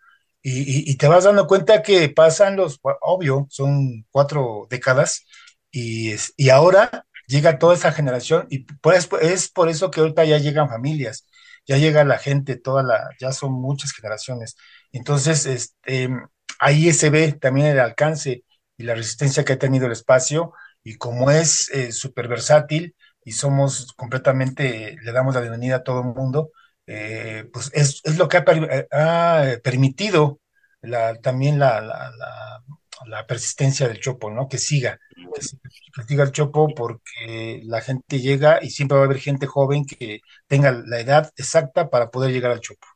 y, 0.46 0.98
te 0.98 1.08
vas 1.08 1.24
dando 1.24 1.48
cuenta 1.48 1.82
que 1.82 2.10
pasan 2.10 2.58
los, 2.58 2.80
obvio, 3.02 3.48
son 3.50 4.06
cuatro 4.12 4.68
décadas, 4.70 5.26
y, 5.72 6.14
y 6.36 6.50
ahora 6.50 7.06
llega 7.28 7.60
toda 7.60 7.76
esa 7.76 7.94
generación, 7.94 8.48
y 8.50 8.60
pues, 8.82 9.10
es 9.22 9.50
por 9.50 9.70
eso 9.70 9.90
que 9.90 10.02
ahorita 10.02 10.26
ya 10.26 10.38
llegan 10.40 10.70
familias, 10.70 11.26
ya 11.66 11.78
llega 11.78 12.04
la 12.04 12.18
gente, 12.18 12.58
toda 12.58 12.84
la, 12.84 13.10
ya 13.20 13.32
son 13.32 13.54
muchas 13.54 13.94
generaciones. 13.94 14.56
Entonces, 14.92 15.46
este, 15.46 16.10
ahí 16.60 16.92
se 16.94 17.10
ve 17.10 17.34
también 17.34 17.68
el 17.68 17.80
alcance 17.80 18.44
y 18.78 18.84
la 18.84 18.96
resistencia 18.96 19.44
que 19.46 19.54
ha 19.54 19.60
tenido 19.60 19.86
el 19.86 19.92
espacio, 19.94 20.54
y 20.84 20.98
como 20.98 21.32
es 21.32 21.70
eh, 21.70 21.92
súper 21.92 22.28
versátil 22.28 22.96
y 23.24 23.32
somos 23.34 23.94
completamente, 23.96 24.98
le 25.02 25.12
damos 25.14 25.36
la 25.36 25.42
bienvenida 25.42 25.78
a 25.78 25.84
todo 25.84 26.02
el 26.02 26.08
mundo, 26.08 26.52
eh, 26.88 27.50
pues 27.54 27.72
es, 27.74 28.02
es, 28.04 28.18
lo 28.18 28.28
que 28.28 28.38
ha, 28.38 28.44
ha 28.92 29.58
permitido 29.64 30.42
también 31.22 31.60
la, 31.60 31.80
persistencia 33.28 33.88
del 33.88 34.00
Chopo, 34.00 34.30
¿no? 34.30 34.48
Que 34.48 34.58
siga, 34.58 35.00
que 35.36 36.04
siga 36.08 36.24
el 36.24 36.32
Chopo 36.32 36.68
porque 36.76 37.62
la 37.64 37.82
gente 37.82 38.20
llega 38.20 38.60
y 38.62 38.70
siempre 38.70 38.98
va 38.98 39.04
a 39.04 39.06
haber 39.06 39.20
gente 39.20 39.48
joven 39.48 39.86
que 39.86 40.22
tenga 40.48 40.72
la 40.72 41.00
edad 41.00 41.32
exacta 41.36 41.90
para 41.90 42.10
poder 42.10 42.32
llegar 42.32 42.52
al 42.52 42.62
Chopo. 42.62 42.88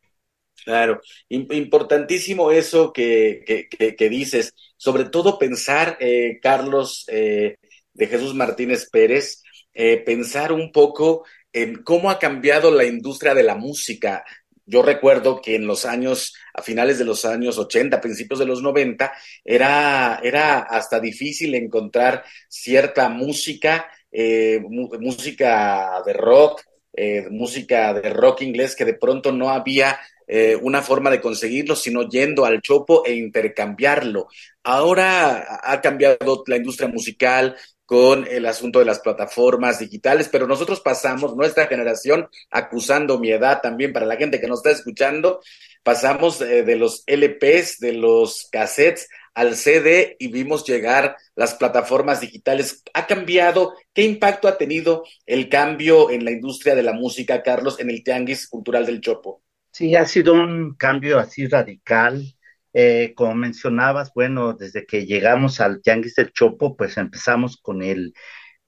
Claro, 0.68 1.00
importantísimo 1.30 2.52
eso 2.52 2.92
que, 2.92 3.42
que, 3.46 3.96
que, 3.96 4.10
dices, 4.10 4.54
sobre 4.76 5.06
todo 5.06 5.40
pensar, 5.40 5.96
eh, 6.02 6.40
Carlos 6.42 7.06
eh, 7.08 7.56
de 7.94 8.08
Jesús 8.08 8.34
Martínez 8.34 8.90
Pérez, 8.90 9.44
eh, 9.74 9.98
pensar 9.98 10.52
un 10.52 10.74
poco 10.74 11.24
en 11.54 11.84
cómo 11.84 12.10
ha 12.10 12.20
cambiado 12.20 12.70
la 12.70 12.84
industria 12.84 13.34
de 13.34 13.44
la 13.44 13.56
música. 13.56 14.26
Yo 14.70 14.82
recuerdo 14.82 15.42
que 15.42 15.56
en 15.56 15.66
los 15.66 15.86
años, 15.86 16.36
a 16.54 16.62
finales 16.62 17.00
de 17.00 17.06
los 17.06 17.24
años 17.24 17.58
80, 17.58 18.02
principios 18.02 18.38
de 18.38 18.46
los 18.46 18.62
90, 18.62 19.14
era, 19.46 20.20
era 20.22 20.60
hasta 20.60 21.00
difícil 21.00 21.56
encontrar 21.56 22.26
cierta 22.50 23.08
música, 23.08 23.90
eh, 24.12 24.60
música 25.00 26.04
de 26.06 26.12
rock, 26.12 26.64
eh, 26.92 27.28
música 27.32 27.94
de 27.94 28.10
rock 28.10 28.42
inglés, 28.42 28.76
que 28.76 28.84
de 28.84 28.96
pronto 28.96 29.32
no 29.32 29.52
había 29.52 29.98
eh, 30.28 30.58
una 30.62 30.82
forma 30.82 31.10
de 31.12 31.22
conseguirlo, 31.22 31.74
sino 31.74 32.10
yendo 32.10 32.44
al 32.44 32.62
chopo 32.62 33.06
e 33.06 33.14
intercambiarlo. 33.14 34.28
Ahora 34.64 35.62
ha 35.64 35.80
cambiado 35.80 36.44
la 36.46 36.58
industria 36.58 36.90
musical, 36.90 37.56
con 37.88 38.28
el 38.28 38.46
asunto 38.46 38.80
de 38.80 38.86
las 38.86 39.00
plataformas 39.00 39.80
digitales, 39.80 40.28
pero 40.30 40.46
nosotros 40.46 40.82
pasamos, 40.82 41.38
nuestra 41.38 41.68
generación, 41.68 42.28
acusando 42.52 43.18
mi 43.18 43.32
edad 43.32 43.62
también 43.62 43.94
para 43.94 44.06
la 44.06 44.18
gente 44.18 44.42
que 44.42 44.48
nos 44.48 44.60
está 44.60 44.72
escuchando, 44.72 45.40
pasamos 45.84 46.42
eh, 46.42 46.64
de 46.64 46.76
los 46.76 47.06
LPs, 47.08 47.80
de 47.80 47.94
los 47.94 48.50
cassettes 48.52 49.08
al 49.34 49.56
CD 49.56 50.18
y 50.20 50.28
vimos 50.28 50.66
llegar 50.68 51.16
las 51.34 51.54
plataformas 51.54 52.20
digitales. 52.20 52.84
¿Ha 52.94 53.08
cambiado? 53.08 53.74
¿Qué 53.94 54.04
impacto 54.04 54.50
ha 54.50 54.58
tenido 54.58 55.06
el 55.26 55.48
cambio 55.48 56.12
en 56.12 56.26
la 56.26 56.32
industria 56.32 56.76
de 56.76 56.84
la 56.84 56.92
música, 56.92 57.42
Carlos, 57.42 57.80
en 57.80 57.90
el 57.90 58.04
Tianguis 58.04 58.50
Cultural 58.50 58.86
del 58.86 59.00
Chopo? 59.00 59.44
Sí, 59.72 59.96
ha 59.96 60.06
sido 60.06 60.34
un 60.34 60.76
cambio 60.76 61.20
así 61.20 61.48
radical 61.48 62.37
eh, 62.80 63.14
como 63.16 63.34
mencionabas, 63.36 64.12
bueno, 64.14 64.54
desde 64.54 64.86
que 64.86 65.08
llegamos 65.08 65.62
al 65.62 65.82
Tianguis 65.82 66.14
del 66.16 66.32
Chopo, 66.32 66.78
pues 66.78 66.98
empezamos 66.98 67.58
con 67.58 67.82
el, 67.82 68.14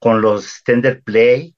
con 0.00 0.20
los 0.20 0.64
Tender 0.64 1.02
Play, 1.04 1.56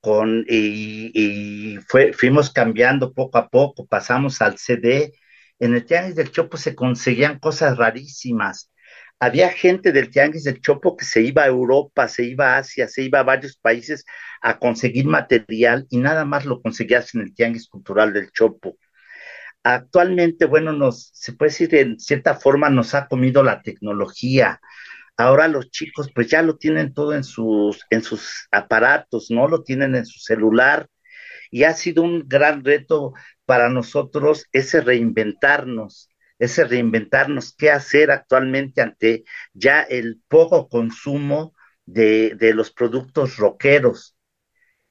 con, 0.00 0.44
y, 0.48 1.78
fue, 1.88 2.12
fuimos 2.12 2.52
cambiando 2.52 3.12
poco 3.14 3.38
a 3.38 3.48
poco, 3.50 3.86
pasamos 3.86 4.40
al 4.42 4.58
CD. 4.58 5.12
En 5.58 5.74
el 5.74 5.84
Tianguis 5.86 6.14
del 6.16 6.30
Chopo 6.30 6.56
se 6.56 6.76
conseguían 6.76 7.40
cosas 7.40 7.76
rarísimas. 7.78 8.70
Había 9.18 9.50
gente 9.50 9.92
del 9.92 10.10
Tianguis 10.10 10.44
del 10.44 10.60
Chopo 10.60 10.96
que 10.96 11.04
se 11.04 11.22
iba 11.22 11.42
a 11.44 11.48
Europa, 11.48 12.08
se 12.08 12.24
iba 12.24 12.54
a 12.54 12.58
Asia, 12.58 12.88
se 12.88 13.02
iba 13.02 13.20
a 13.20 13.24
varios 13.24 13.56
países 13.56 14.04
a 14.40 14.58
conseguir 14.60 15.06
material 15.06 15.86
y 15.90 15.98
nada 15.98 16.24
más 16.24 16.44
lo 16.46 16.62
conseguías 16.62 17.14
en 17.16 17.22
el 17.22 17.34
Tianguis 17.34 17.68
Cultural 17.68 18.12
del 18.12 18.30
Chopo 18.32 18.78
actualmente, 19.74 20.46
bueno, 20.46 20.72
nos, 20.72 21.10
se 21.12 21.32
puede 21.32 21.50
decir, 21.50 21.74
en 21.74 22.00
cierta 22.00 22.34
forma 22.34 22.70
nos 22.70 22.94
ha 22.94 23.06
comido 23.06 23.42
la 23.42 23.62
tecnología. 23.62 24.60
Ahora 25.16 25.48
los 25.48 25.70
chicos 25.70 26.10
pues 26.14 26.28
ya 26.28 26.42
lo 26.42 26.56
tienen 26.56 26.94
todo 26.94 27.14
en 27.14 27.24
sus, 27.24 27.84
en 27.90 28.02
sus 28.02 28.48
aparatos, 28.50 29.30
¿no? 29.30 29.48
Lo 29.48 29.62
tienen 29.64 29.94
en 29.94 30.06
su 30.06 30.20
celular 30.20 30.88
y 31.50 31.64
ha 31.64 31.74
sido 31.74 32.02
un 32.02 32.24
gran 32.28 32.64
reto 32.64 33.12
para 33.44 33.68
nosotros 33.68 34.46
ese 34.52 34.80
reinventarnos, 34.80 36.10
ese 36.38 36.64
reinventarnos, 36.64 37.54
qué 37.54 37.70
hacer 37.70 38.10
actualmente 38.10 38.80
ante 38.80 39.24
ya 39.52 39.82
el 39.82 40.20
poco 40.28 40.68
consumo 40.68 41.54
de, 41.84 42.36
de 42.36 42.54
los 42.54 42.70
productos 42.70 43.36
rockeros 43.36 44.17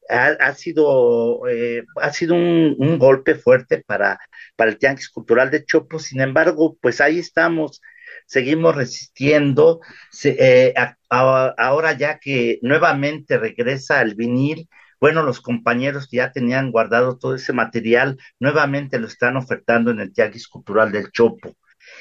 ha, 0.09 0.27
ha 0.39 0.53
sido, 0.53 1.47
eh, 1.47 1.83
ha 2.01 2.11
sido 2.13 2.35
un, 2.35 2.75
un, 2.77 2.99
golpe 2.99 3.35
fuerte 3.35 3.83
para, 3.85 4.19
para 4.55 4.71
el 4.71 4.77
Tianguis 4.77 5.09
Cultural 5.09 5.51
de 5.51 5.65
Chopo, 5.65 5.99
sin 5.99 6.21
embargo, 6.21 6.77
pues 6.81 7.01
ahí 7.01 7.19
estamos, 7.19 7.81
seguimos 8.25 8.75
resistiendo, 8.75 9.81
se, 10.11 10.35
eh, 10.39 10.73
ahora 11.09 11.93
ya 11.93 12.19
que 12.19 12.59
nuevamente 12.61 13.37
regresa 13.37 14.01
el 14.01 14.15
vinil, 14.15 14.69
bueno, 14.99 15.23
los 15.23 15.41
compañeros 15.41 16.07
que 16.09 16.17
ya 16.17 16.31
tenían 16.31 16.71
guardado 16.71 17.17
todo 17.17 17.35
ese 17.35 17.53
material, 17.53 18.17
nuevamente 18.39 18.99
lo 18.99 19.07
están 19.07 19.37
ofertando 19.37 19.91
en 19.91 19.99
el 19.99 20.13
Tianguis 20.13 20.47
Cultural 20.47 20.91
del 20.91 21.11
Chopo. 21.11 21.55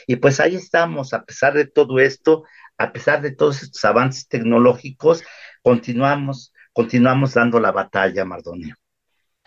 Y 0.07 0.17
pues 0.17 0.41
ahí 0.41 0.57
estamos, 0.57 1.13
a 1.13 1.25
pesar 1.25 1.55
de 1.55 1.67
todo 1.67 1.99
esto, 2.01 2.45
a 2.79 2.93
pesar 2.93 3.23
de 3.23 3.33
todos 3.33 3.63
estos 3.63 3.85
avances 3.85 4.29
tecnológicos, 4.29 5.23
continuamos 5.63 6.53
continuamos 6.77 7.33
dando 7.33 7.59
la 7.59 7.73
batalla, 7.73 8.27
Mardonio. 8.27 8.77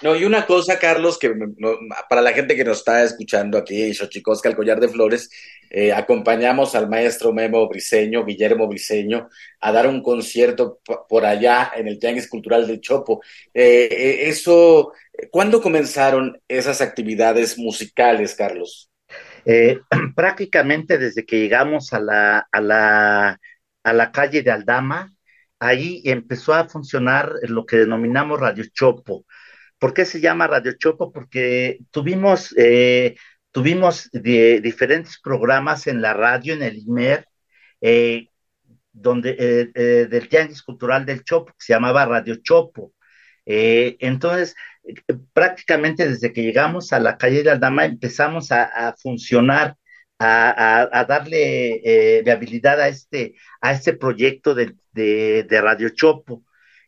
No, 0.01 0.15
y 0.15 0.23
una 0.23 0.47
cosa, 0.47 0.79
Carlos, 0.79 1.19
que 1.19 1.29
no, 1.29 1.75
para 2.09 2.23
la 2.23 2.31
gente 2.31 2.55
que 2.55 2.63
nos 2.63 2.79
está 2.79 3.03
escuchando 3.03 3.55
aquí, 3.55 3.93
Xochicosca, 3.93 4.49
el 4.49 4.55
collar 4.55 4.79
de 4.79 4.87
flores, 4.87 5.29
eh, 5.69 5.93
acompañamos 5.93 6.73
al 6.73 6.89
maestro 6.89 7.31
Memo 7.31 7.67
Briseño, 7.69 8.25
Guillermo 8.25 8.67
Briseño, 8.67 9.29
a 9.59 9.71
dar 9.71 9.85
un 9.85 10.01
concierto 10.01 10.79
por 11.07 11.23
allá 11.23 11.71
en 11.75 11.87
el 11.87 11.99
Tianguis 11.99 12.27
Cultural 12.27 12.65
del 12.65 12.81
Chopo. 12.81 13.21
Eh, 13.53 13.89
eh, 13.91 14.29
eso, 14.29 14.93
¿cuándo 15.29 15.61
comenzaron 15.61 16.41
esas 16.47 16.81
actividades 16.81 17.59
musicales, 17.59 18.33
Carlos? 18.33 18.89
Eh, 19.45 19.81
prácticamente 20.15 20.97
desde 20.97 21.27
que 21.27 21.41
llegamos 21.41 21.93
a 21.93 21.99
la, 21.99 22.47
a 22.51 22.59
la, 22.59 23.39
a 23.83 23.93
la 23.93 24.11
calle 24.11 24.41
de 24.41 24.49
Aldama, 24.49 25.13
ahí 25.59 26.01
empezó 26.05 26.53
a 26.53 26.67
funcionar 26.67 27.33
lo 27.43 27.65
que 27.65 27.77
denominamos 27.77 28.39
Radio 28.39 28.65
Chopo. 28.73 29.25
¿Por 29.77 29.93
qué 29.93 30.05
se 30.05 30.21
llama 30.21 30.47
Radio 30.47 30.73
Chopo? 30.77 31.11
Porque 31.11 31.79
tuvimos, 31.91 32.53
eh, 32.57 33.15
tuvimos 33.51 34.09
diferentes 34.11 35.19
programas 35.21 35.87
en 35.87 36.01
la 36.01 36.13
radio, 36.13 36.53
en 36.53 36.63
el 36.63 36.77
IMER, 36.77 37.27
eh, 37.81 38.27
donde, 38.91 39.35
eh, 39.39 40.07
del 40.07 40.29
Tianguis 40.29 40.63
Cultural 40.63 41.05
del 41.05 41.23
Chopo, 41.23 41.53
que 41.53 41.65
se 41.65 41.73
llamaba 41.73 42.05
Radio 42.05 42.35
Chopo. 42.41 42.93
Entonces, 43.45 44.55
prácticamente 45.33 46.07
desde 46.07 46.33
que 46.33 46.43
llegamos 46.43 46.93
a 46.93 46.99
la 46.99 47.17
calle 47.17 47.43
de 47.43 47.51
Aldama 47.51 47.85
empezamos 47.85 48.51
a 48.51 48.95
funcionar 49.01 49.75
a, 50.19 50.89
a, 50.91 51.05
darle 51.05 51.81
eh, 51.83 52.21
viabilidad 52.23 52.79
a 52.81 52.89
este, 52.89 53.35
a 53.61 53.71
este 53.71 53.93
proyecto 53.93 54.53
de, 54.53 54.75
de, 54.91 55.61
Radio 55.61 55.89
Chopo. 55.89 56.43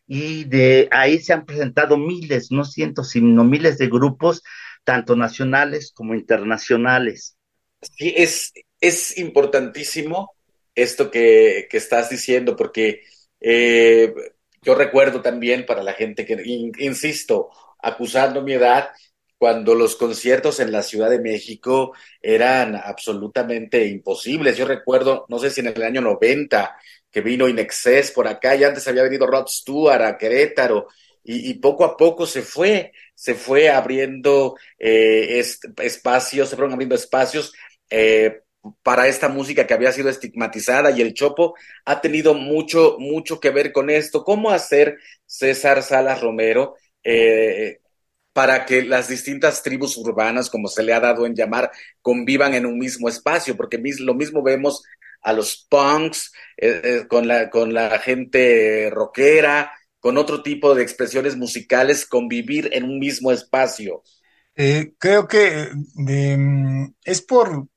Y 0.06 0.44
de 0.44 0.88
ahí 0.90 1.18
se 1.18 1.32
han 1.32 1.46
presentado 1.46 1.96
miles, 1.96 2.52
no 2.52 2.64
cientos, 2.64 3.10
sino 3.10 3.44
miles 3.44 3.78
de 3.78 3.88
grupos, 3.88 4.42
tanto 4.84 5.16
nacionales 5.16 5.92
como 5.94 6.14
internacionales. 6.14 7.36
Sí, 7.80 8.12
es, 8.16 8.52
es 8.80 9.16
importantísimo 9.16 10.32
esto 10.74 11.10
que, 11.10 11.66
que 11.70 11.78
estás 11.78 12.10
diciendo, 12.10 12.54
porque 12.54 13.00
eh, 13.40 14.12
yo 14.60 14.74
recuerdo 14.74 15.22
también 15.22 15.64
para 15.64 15.82
la 15.82 15.94
gente 15.94 16.26
que, 16.26 16.34
in, 16.44 16.72
insisto, 16.78 17.48
acusando 17.80 18.42
mi 18.42 18.52
edad, 18.52 18.90
cuando 19.42 19.74
los 19.74 19.96
conciertos 19.96 20.60
en 20.60 20.70
la 20.70 20.84
Ciudad 20.84 21.10
de 21.10 21.18
México 21.18 21.94
eran 22.20 22.76
absolutamente 22.76 23.84
imposibles. 23.88 24.56
Yo 24.56 24.66
recuerdo, 24.66 25.26
no 25.28 25.40
sé 25.40 25.50
si 25.50 25.62
en 25.62 25.66
el 25.66 25.82
año 25.82 26.00
90, 26.00 26.76
que 27.10 27.22
vino 27.22 27.48
Inexcess 27.48 28.12
por 28.12 28.28
acá, 28.28 28.54
y 28.54 28.62
antes 28.62 28.86
había 28.86 29.02
venido 29.02 29.26
Rod 29.26 29.48
Stewart 29.48 30.00
a 30.02 30.16
Querétaro, 30.16 30.86
y, 31.24 31.54
poco 31.54 31.84
a 31.84 31.96
poco 31.96 32.24
se 32.24 32.42
fue, 32.42 32.92
se 33.16 33.34
fue 33.34 33.68
abriendo 33.68 34.54
eh, 34.78 35.42
espacios, 35.78 36.48
se 36.48 36.54
fueron 36.54 36.74
abriendo 36.74 36.94
espacios 36.94 37.52
eh, 37.90 38.42
para 38.84 39.08
esta 39.08 39.28
música 39.28 39.66
que 39.66 39.74
había 39.74 39.90
sido 39.90 40.08
estigmatizada 40.08 40.92
y 40.92 41.00
el 41.00 41.14
Chopo 41.14 41.56
ha 41.84 42.00
tenido 42.00 42.34
mucho, 42.34 42.94
mucho 43.00 43.40
que 43.40 43.50
ver 43.50 43.72
con 43.72 43.90
esto. 43.90 44.22
¿Cómo 44.22 44.52
hacer 44.52 44.98
César 45.26 45.82
Salas 45.82 46.20
Romero 46.20 46.76
eh, 47.02 47.80
para 48.32 48.64
que 48.64 48.82
las 48.82 49.08
distintas 49.08 49.62
tribus 49.62 49.96
urbanas, 49.96 50.50
como 50.50 50.68
se 50.68 50.82
le 50.82 50.92
ha 50.92 51.00
dado 51.00 51.26
en 51.26 51.34
llamar, 51.34 51.70
convivan 52.00 52.54
en 52.54 52.66
un 52.66 52.78
mismo 52.78 53.08
espacio? 53.08 53.56
Porque 53.56 53.80
lo 54.00 54.14
mismo 54.14 54.42
vemos 54.42 54.82
a 55.22 55.32
los 55.32 55.66
punks 55.68 56.32
con, 57.08 57.28
la, 57.28 57.50
con 57.50 57.72
la 57.72 57.98
gente 57.98 58.90
rockera, 58.90 59.72
con 60.02 60.18
otro 60.18 60.42
tipo 60.42 60.74
de 60.74 60.82
expresiones 60.82 61.36
musicales 61.36 62.06
convivir 62.06 62.70
en 62.72 62.82
un 62.82 62.98
mismo 62.98 63.30
espacio? 63.30 64.02
Eh, 64.56 64.94
creo 64.98 65.28
que 65.28 65.70
mm, 65.94 66.86
es 67.04 67.22
por, 67.22 67.68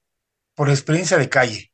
por 0.56 0.70
experiencia 0.72 1.20
de 1.20 1.30
calle, 1.30 1.72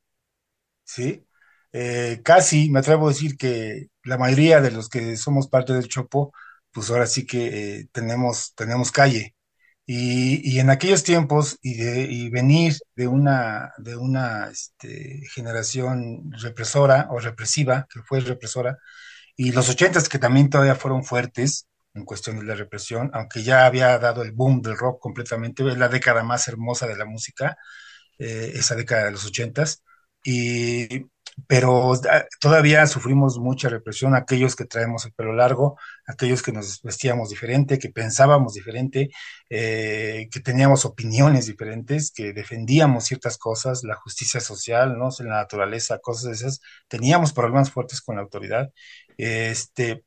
¿sí? 0.84 1.26
Eh, 1.72 2.20
casi 2.22 2.70
me 2.70 2.80
atrevo 2.80 3.08
a 3.08 3.12
decir 3.12 3.38
que 3.38 3.88
la 4.04 4.18
mayoría 4.18 4.60
de 4.60 4.72
los 4.72 4.90
que 4.90 5.16
somos 5.16 5.48
parte 5.48 5.72
del 5.72 5.88
Chopo, 5.88 6.34
pues 6.74 6.90
ahora 6.90 7.08
sí 7.08 7.26
que 7.26 7.80
eh, 7.80 7.88
tenemos, 7.92 8.54
tenemos 8.56 8.92
calle. 8.92 9.36
Y, 9.86 10.60
en 10.60 10.70
aquellos 10.70 11.04
tiempos, 11.04 11.58
y, 11.62 11.76
de, 11.76 12.04
y 12.04 12.30
venir 12.30 12.76
de 12.96 13.08
una, 13.08 13.74
de 13.78 13.98
una 13.98 14.50
este, 14.50 15.22
generación 15.34 16.32
represora 16.34 17.08
o 17.12 17.20
represiva, 17.20 17.88
que 17.92 18.02
fue 18.04 18.22
represora, 18.22 18.78
y 19.36 19.52
los 19.52 19.70
ochentas 19.70 20.10
que 20.10 20.20
también 20.20 20.50
todavía 20.50 20.76
fueron 20.76 21.04
fuertes 21.04 21.68
en 21.94 22.06
cuestión 22.06 22.40
de 22.40 22.46
la 22.46 22.56
represión, 22.56 23.12
aunque 23.14 23.44
ya 23.44 23.66
había 23.66 23.98
dado 24.00 24.24
el 24.24 24.32
boom 24.32 24.62
del 24.62 24.78
rock 24.78 25.02
completamente, 25.02 25.68
es 25.68 25.78
la 25.78 25.90
década 25.90 26.24
más 26.24 26.48
hermosa 26.48 26.88
de 26.88 26.98
la 26.98 27.06
música, 27.06 27.58
eh, 28.20 28.52
esa 28.56 28.76
década 28.76 29.06
de 29.06 29.12
los 29.12 29.26
ochentas, 29.26 29.84
y 30.24 31.08
pero 31.48 31.94
ah, 31.94 32.26
todavía 32.40 32.86
sufrimos 32.88 33.38
mucha 33.38 33.70
represión, 33.70 34.16
aquellos 34.16 34.56
que 34.56 34.66
traemos 34.66 35.06
el 35.06 35.14
pelo 35.14 35.34
largo, 35.34 35.78
aquellos 36.06 36.42
que 36.42 36.52
nos 36.52 36.82
vestíamos 36.82 37.30
diferente, 37.30 37.80
que 37.80 37.90
pensábamos 37.90 38.54
diferente, 38.54 39.10
eh, 39.50 40.28
que 40.32 40.40
teníamos 40.40 40.86
opiniones 40.86 41.46
diferentes, 41.48 42.12
que 42.12 42.34
defendíamos 42.34 43.06
ciertas 43.06 43.38
cosas, 43.38 43.84
la 43.84 43.96
justicia 43.96 44.40
social, 44.40 44.98
¿no? 44.98 45.10
la 45.20 45.36
naturaleza, 45.38 46.00
cosas 46.00 46.24
de 46.26 46.32
esas, 46.34 46.62
teníamos 46.88 47.34
problemas 47.34 47.72
fuertes 47.72 48.02
con 48.02 48.16
la 48.16 48.22
autoridad 48.24 48.72
este, 49.18 50.04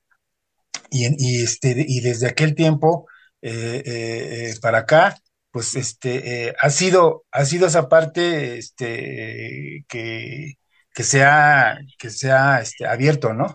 y, 0.90 1.42
este, 1.42 1.84
y 1.86 2.00
desde 2.00 2.28
aquel 2.28 2.54
tiempo 2.54 3.06
eh, 3.42 3.82
eh, 3.86 4.54
para 4.62 4.78
acá, 4.78 5.16
pues 5.50 5.76
este, 5.76 6.54
ha, 6.60 6.70
sido, 6.70 7.24
ha 7.30 7.44
sido 7.44 7.66
esa 7.66 7.88
parte 7.88 8.58
este, 8.58 9.84
que, 9.88 10.54
que 10.94 11.02
se 11.02 11.22
ha, 11.24 11.78
que 11.98 12.08
este, 12.08 12.86
abierto, 12.86 13.34
¿no? 13.34 13.52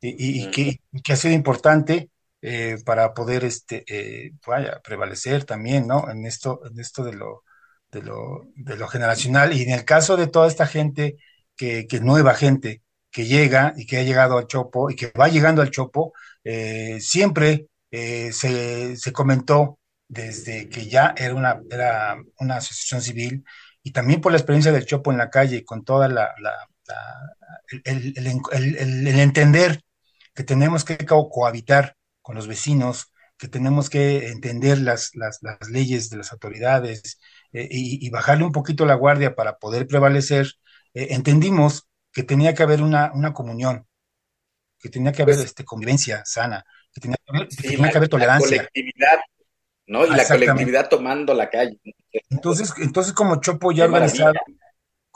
Y, 0.00 0.50
que, 0.50 0.80
ha 1.12 1.16
sido 1.16 1.34
importante 1.34 2.10
para 2.84 3.12
poder 3.12 3.44
este, 3.44 3.84
vaya, 4.46 4.80
prevalecer 4.82 5.44
también, 5.44 5.86
¿no? 5.86 6.10
En 6.10 6.26
esto, 6.26 6.60
en 6.64 6.78
esto 6.78 7.02
de 7.04 7.14
lo, 7.14 7.42
de 7.90 8.02
lo, 8.02 8.42
de 8.54 8.76
lo 8.76 8.88
generacional. 8.88 9.52
Y 9.52 9.62
en 9.62 9.72
el 9.72 9.84
caso 9.84 10.16
de 10.16 10.28
toda 10.28 10.46
esta 10.48 10.66
gente, 10.66 11.16
que, 11.56 11.86
que 11.86 12.00
nueva 12.00 12.34
gente, 12.34 12.82
que 13.16 13.24
llega 13.24 13.72
y 13.76 13.86
que 13.86 13.96
ha 13.96 14.02
llegado 14.02 14.36
al 14.36 14.46
Chopo 14.46 14.90
y 14.90 14.94
que 14.94 15.10
va 15.18 15.28
llegando 15.28 15.62
al 15.62 15.70
Chopo, 15.70 16.12
eh, 16.44 16.98
siempre 17.00 17.68
eh, 17.90 18.30
se, 18.30 19.12
comentó 19.12 19.78
desde 20.06 20.68
que 20.68 20.86
ya 20.86 21.14
era 21.16 21.34
una, 21.34 21.60
era 21.70 22.18
una 22.40 22.56
asociación 22.56 23.00
civil 23.00 23.44
y 23.82 23.92
también 23.92 24.20
por 24.20 24.32
la 24.32 24.38
experiencia 24.38 24.70
del 24.70 24.84
Chopo 24.84 25.12
en 25.12 25.18
la 25.18 25.30
calle, 25.30 25.64
con 25.64 25.82
toda 25.82 26.08
la, 26.08 26.34
el, 27.84 29.06
entender 29.08 29.82
que 30.34 30.44
tenemos 30.44 30.84
que 30.84 30.98
cohabitar 31.06 31.96
con 32.22 32.36
los 32.36 32.46
vecinos, 32.46 33.12
que 33.38 33.48
tenemos 33.48 33.90
que 33.90 34.28
entender 34.28 34.78
las, 34.78 35.12
las, 35.14 35.40
leyes 35.70 36.10
de 36.10 36.18
las 36.18 36.32
autoridades 36.32 37.18
eh, 37.52 37.68
y, 37.70 38.08
bajarle 38.10 38.44
un 38.44 38.52
poquito 38.52 38.86
la 38.86 38.94
guardia 38.94 39.34
para 39.34 39.58
poder 39.58 39.86
prevalecer, 39.86 40.52
entendimos 40.94 41.86
que 42.12 42.22
tenía 42.22 42.54
que 42.54 42.62
haber 42.62 42.82
una, 42.82 43.12
una 43.12 43.34
comunión, 43.34 43.86
que 44.78 44.88
tenía 44.88 45.12
que 45.12 45.22
haber 45.22 45.34
pues 45.34 45.46
este, 45.46 45.64
convivencia 45.64 46.22
sana, 46.24 46.64
que 46.90 47.00
tenía 47.00 47.16
que 47.16 47.36
haber, 47.36 47.48
tenía 47.48 47.90
que 47.90 47.96
haber 47.98 48.08
tolerancia. 48.08 48.56
La 48.56 48.68
colectividad, 48.68 49.18
¿no? 49.86 50.06
Y 50.06 50.10
la 50.16 50.26
colectividad 50.26 50.88
tomando 50.88 51.34
la 51.34 51.50
calle. 51.50 51.78
Entonces, 52.30 52.72
entonces 52.78 53.12
como 53.12 53.40
Chopo 53.40 53.72
ya 53.72 53.84
organizado, 53.84 54.32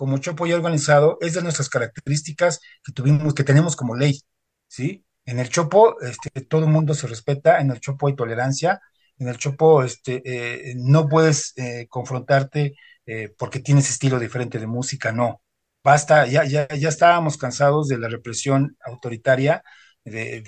como 0.01 0.17
Chopo 0.17 0.47
ya 0.47 0.57
organizado, 0.57 1.19
es 1.21 1.35
de 1.35 1.43
nuestras 1.43 1.69
características 1.69 2.61
que 2.83 2.91
tuvimos, 2.93 3.35
que 3.35 3.45
tenemos 3.45 3.77
como 3.77 3.95
ley, 3.95 4.19
¿sí? 4.67 5.05
En 5.27 5.39
el 5.39 5.51
Chopo, 5.51 6.01
este, 6.01 6.31
todo 6.41 6.63
el 6.65 6.71
mundo 6.71 6.95
se 6.95 7.07
respeta, 7.07 7.61
en 7.61 7.71
el 7.71 7.81
Chopo 7.81 8.09
hay 8.09 8.17
tolerancia, 8.17 8.81
en 9.19 9.29
el 9.29 9.37
Chopo, 9.37 9.83
este, 9.85 10.23
eh, 10.25 10.75
no 10.79 11.07
puedes 11.07 11.53
eh, 11.57 11.87
confrontarte 11.91 12.77
eh, 13.05 13.35
porque 13.37 13.61
tienes 13.61 13.91
estilo 13.91 14.19
diferente 14.19 14.59
de 14.59 14.67
música, 14.67 15.13
no 15.13 15.43
basta, 15.85 16.27
ya, 16.27 16.45
ya, 16.47 16.67
ya 16.69 16.89
estábamos 16.89 17.37
cansados 17.37 17.87
de 17.89 17.99
la 17.99 18.09
represión 18.09 18.79
autoritaria, 18.83 19.63
de, 20.03 20.41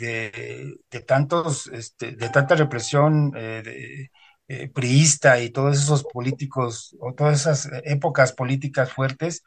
de, 0.90 1.00
tantos, 1.00 1.66
este, 1.66 2.12
de 2.12 2.28
tanta 2.30 2.54
represión 2.54 3.32
eh, 3.36 4.08
eh, 4.48 4.68
priista 4.68 5.40
y 5.40 5.50
todos 5.50 5.76
esos 5.78 6.04
políticos, 6.04 6.96
o 7.00 7.14
todas 7.14 7.40
esas 7.40 7.68
épocas 7.84 8.32
políticas 8.32 8.92
fuertes, 8.92 9.42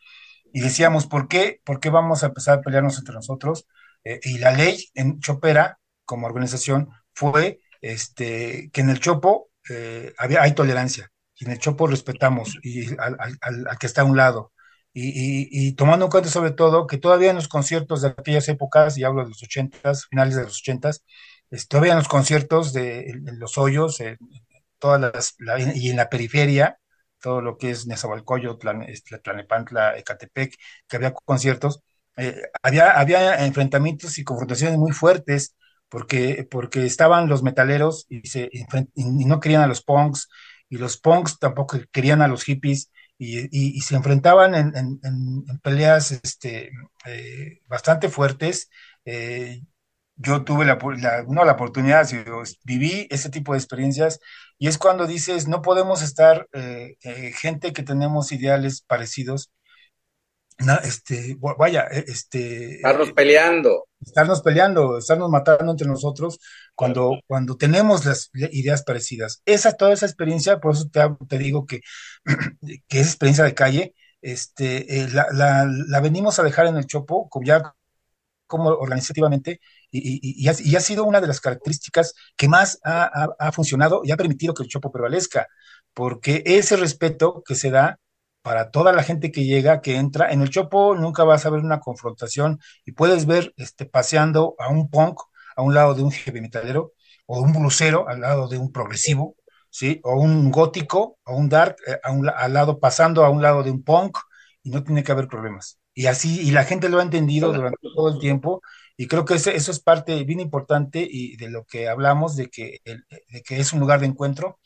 y 0.53 0.61
decíamos, 0.61 1.07
¿por 1.07 1.27
qué? 1.27 1.61
¿Por 1.63 1.79
qué 1.79 1.89
vamos 1.89 2.23
a 2.23 2.27
empezar 2.27 2.59
a 2.59 2.61
pelearnos 2.61 2.97
entre 2.97 3.15
nosotros? 3.15 3.67
Eh, 4.03 4.19
y 4.23 4.37
la 4.37 4.51
ley 4.51 4.89
en 4.93 5.19
Chopera, 5.19 5.79
como 6.05 6.27
organización, 6.27 6.89
fue 7.13 7.59
este, 7.81 8.69
que 8.71 8.81
en 8.81 8.89
el 8.89 8.99
Chopo 8.99 9.49
había, 10.17 10.43
hay 10.43 10.53
tolerancia, 10.53 11.09
y 11.35 11.45
en 11.45 11.51
el 11.51 11.59
Chopo 11.59 11.87
respetamos 11.87 12.57
y 12.61 12.87
al, 12.99 13.17
al 13.41 13.77
que 13.79 13.87
está 13.87 14.01
a 14.01 14.05
un 14.05 14.15
lado 14.15 14.53
y, 14.97 15.73
tomando 15.73 16.05
en 16.05 16.11
cuenta 16.11 16.29
sobre 16.29 16.51
todo 16.51 16.87
que 16.87 16.97
todavía 16.97 17.29
en 17.29 17.35
los 17.35 17.49
conciertos 17.49 18.01
de 18.01 18.09
aquellas 18.09 18.47
épocas, 18.47 18.97
y 18.97 19.03
hablo 19.03 19.23
de 19.23 19.29
los 19.29 19.43
ochentas, 19.43 20.05
finales 20.05 20.35
de 20.35 20.43
los 20.43 20.59
ochentas, 20.59 21.03
todavía 21.67 21.91
en 21.91 21.97
los 21.99 22.07
conciertos 22.07 22.71
de 22.71 23.13
los 23.37 23.57
hoyos, 23.57 24.01
todas 24.85 25.01
las, 25.01 25.35
y 25.75 25.89
en 25.89 25.97
la 25.97 26.09
periferia, 26.09 26.77
todo 27.19 27.41
lo 27.41 27.57
que 27.57 27.71
es 27.71 27.87
Nezahualcóyotl, 27.87 28.67
Tlanepantla, 29.23 29.97
Ecatepec, 29.97 30.55
que 30.87 30.95
había 30.95 31.11
conciertos, 31.11 31.81
eh, 32.17 32.39
había, 32.61 32.91
había 32.91 33.47
enfrentamientos 33.47 34.19
y 34.19 34.23
confrontaciones 34.23 34.77
muy 34.77 34.91
fuertes, 34.91 35.55
porque, 35.89 36.47
porque 36.51 36.85
estaban 36.85 37.27
los 37.27 37.41
metaleros 37.41 38.05
y, 38.09 38.27
se, 38.27 38.51
y 38.51 39.25
no 39.25 39.39
querían 39.39 39.63
a 39.63 39.67
los 39.67 39.81
punks, 39.81 40.29
y 40.69 40.77
los 40.77 40.97
punks 40.97 41.39
tampoco 41.39 41.79
querían 41.91 42.21
a 42.21 42.27
los 42.27 42.43
hippies, 42.43 42.91
y, 43.17 43.81
se 43.81 43.95
enfrentaban 43.95 44.53
en, 44.53 45.59
peleas 45.63 46.11
este, 46.11 46.69
eh, 47.05 47.61
bastante 47.67 48.09
fuertes. 48.09 48.69
Eh, 49.03 49.61
yo 50.17 50.43
tuve 50.43 50.65
la, 50.65 50.77
no 51.27 51.45
la 51.45 51.53
oportunidad, 51.53 52.05
sino 52.05 52.41
viví 52.63 53.07
ese 53.09 53.29
tipo 53.29 53.53
de 53.53 53.59
experiencias 53.59 54.19
y 54.57 54.67
es 54.67 54.77
cuando 54.77 55.07
dices, 55.07 55.47
no 55.47 55.61
podemos 55.61 56.01
estar 56.01 56.47
eh, 56.53 56.95
gente 57.35 57.73
que 57.73 57.83
tenemos 57.83 58.31
ideales 58.31 58.81
parecidos 58.81 59.51
este, 60.83 61.37
vaya, 61.57 61.87
e, 61.91 62.05
este... 62.07 62.75
Estarnos 62.75 63.11
peleando. 63.11 63.87
Estarnos 63.99 64.41
peleando, 64.41 64.97
estarnos 64.97 65.29
matando 65.29 65.71
entre 65.71 65.87
nosotros 65.87 66.39
cuando, 66.75 67.19
cuando 67.27 67.57
tenemos 67.57 68.05
las 68.05 68.29
ideas 68.33 68.83
parecidas. 68.83 69.41
Esa, 69.45 69.73
toda 69.73 69.93
esa 69.93 70.05
experiencia, 70.05 70.59
por 70.59 70.73
eso 70.73 70.87
te, 70.91 71.01
te 71.27 71.37
digo 71.37 71.65
que, 71.65 71.81
que 72.87 72.99
es 72.99 73.07
experiencia 73.07 73.43
de 73.43 73.53
calle, 73.53 73.95
este, 74.21 75.01
eh, 75.01 75.07
la, 75.11 75.27
la, 75.31 75.67
la, 75.87 75.99
venimos 75.99 76.39
a 76.39 76.43
dejar 76.43 76.67
en 76.67 76.77
el 76.77 76.85
Chopo, 76.87 77.29
ya 77.43 77.73
como 78.47 78.69
organizativamente, 78.69 79.59
y, 79.99 80.43
y, 80.43 80.75
ha, 80.75 80.79
sido 80.79 81.03
una 81.05 81.21
de 81.21 81.27
las 81.27 81.39
características 81.41 82.13
que 82.35 82.47
más 82.47 82.79
ha, 82.83 83.03
ha, 83.03 83.29
ha 83.39 83.51
funcionado 83.51 84.01
y 84.03 84.11
ha 84.11 84.17
permitido 84.17 84.53
que 84.53 84.63
el 84.63 84.69
Chopo 84.69 84.91
prevalezca, 84.91 85.47
porque 85.93 86.43
ese 86.45 86.75
respeto 86.77 87.43
que 87.45 87.55
se 87.55 87.71
da 87.71 87.99
para 88.41 88.69
toda 88.71 88.93
la 88.93 89.03
gente 89.03 89.31
que 89.31 89.45
llega, 89.45 89.81
que 89.81 89.95
entra. 89.95 90.31
En 90.31 90.41
el 90.41 90.51
Chopo 90.51 90.95
nunca 90.95 91.23
vas 91.23 91.45
a 91.45 91.49
ver 91.49 91.61
una 91.61 91.79
confrontación 91.79 92.59
y 92.85 92.91
puedes 92.91 93.25
ver 93.25 93.53
este, 93.57 93.85
paseando 93.87 94.55
a 94.59 94.69
un 94.69 94.89
punk 94.89 95.19
a 95.55 95.63
un 95.63 95.73
lado 95.73 95.95
de 95.95 96.03
un 96.03 96.11
heavy 96.11 96.41
metalero 96.41 96.93
o 97.25 97.41
un 97.41 97.53
blusero 97.53 98.07
al 98.07 98.21
lado 98.21 98.47
de 98.47 98.57
un 98.57 98.71
progresivo, 98.71 99.35
¿sí? 99.69 99.99
O 100.03 100.15
un 100.19 100.51
gótico, 100.51 101.17
o 101.25 101.35
un 101.35 101.49
dark, 101.49 101.77
eh, 101.87 101.99
a 102.03 102.11
un, 102.11 102.29
al 102.29 102.53
lado, 102.53 102.79
pasando 102.79 103.25
a 103.25 103.29
un 103.29 103.41
lado 103.41 103.63
de 103.63 103.71
un 103.71 103.83
punk, 103.83 104.17
y 104.63 104.69
no 104.69 104.83
tiene 104.83 105.03
que 105.03 105.11
haber 105.11 105.27
problemas. 105.27 105.79
Y 105.93 106.07
así, 106.07 106.41
y 106.41 106.51
la 106.51 106.65
gente 106.65 106.89
lo 106.89 106.99
ha 106.99 107.03
entendido 107.03 107.51
durante 107.53 107.77
todo 107.95 108.09
el 108.09 108.19
tiempo, 108.19 108.61
y 108.97 109.07
creo 109.07 109.25
que 109.25 109.35
eso, 109.35 109.49
eso 109.49 109.71
es 109.71 109.79
parte 109.79 110.23
bien 110.23 110.39
importante 110.39 111.05
y 111.09 111.35
de 111.37 111.49
lo 111.49 111.65
que 111.65 111.89
hablamos, 111.89 112.35
de 112.35 112.47
que, 112.47 112.79
de 112.85 113.41
que 113.41 113.59
es 113.59 113.73
un 113.73 113.79
lugar 113.79 113.99
de 113.99 114.07
encuentro 114.07 114.59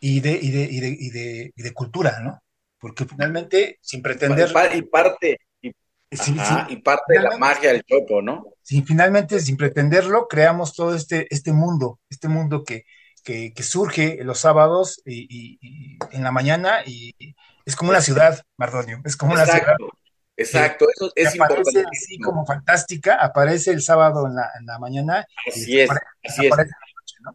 y 0.00 0.20
de, 0.20 0.32
y 0.32 0.50
de, 0.50 0.62
y 0.64 0.80
de, 0.80 0.88
y 0.88 1.10
de, 1.10 1.52
y 1.54 1.62
de 1.62 1.72
cultura, 1.72 2.20
¿no? 2.20 2.42
Porque 2.78 3.04
finalmente, 3.04 3.78
sin 3.80 4.02
pretender... 4.02 4.50
Y 4.74 4.82
parte, 4.82 5.38
y, 5.60 5.72
y 6.68 6.76
parte 6.76 7.14
de 7.14 7.20
la 7.20 7.38
magia 7.38 7.72
del 7.72 7.84
chopo, 7.84 8.22
¿no? 8.22 8.44
Sí, 8.62 8.82
finalmente, 8.82 9.40
sin 9.40 9.56
pretenderlo, 9.56 10.26
creamos 10.28 10.74
todo 10.74 10.94
este, 10.94 11.26
este 11.30 11.52
mundo, 11.52 12.00
este 12.10 12.28
mundo 12.28 12.64
que, 12.64 12.84
que, 13.24 13.52
que 13.52 13.62
surge 13.62 14.18
los 14.22 14.40
sábados 14.40 15.00
y, 15.04 15.58
en 16.12 16.22
la 16.22 16.32
mañana 16.32 16.82
y 16.86 17.14
es 17.64 17.76
como 17.76 17.90
una 17.90 18.00
ciudad, 18.00 18.42
Mardonio, 18.56 19.00
es 19.04 19.16
como 19.16 19.32
una 19.32 19.46
ciudad. 19.46 19.76
Exacto, 20.36 20.86
eso 20.94 21.10
es 21.14 21.40
aparece 21.40 21.84
así 21.90 22.18
como 22.18 22.44
fantástica, 22.44 23.16
aparece 23.16 23.70
el 23.70 23.80
sábado 23.80 24.26
en 24.26 24.34
la, 24.34 24.50
en 24.58 24.66
la 24.66 24.78
mañana. 24.78 25.26
Así 25.46 25.80
es, 25.80 25.90
así 26.22 26.46
es. 26.46 26.52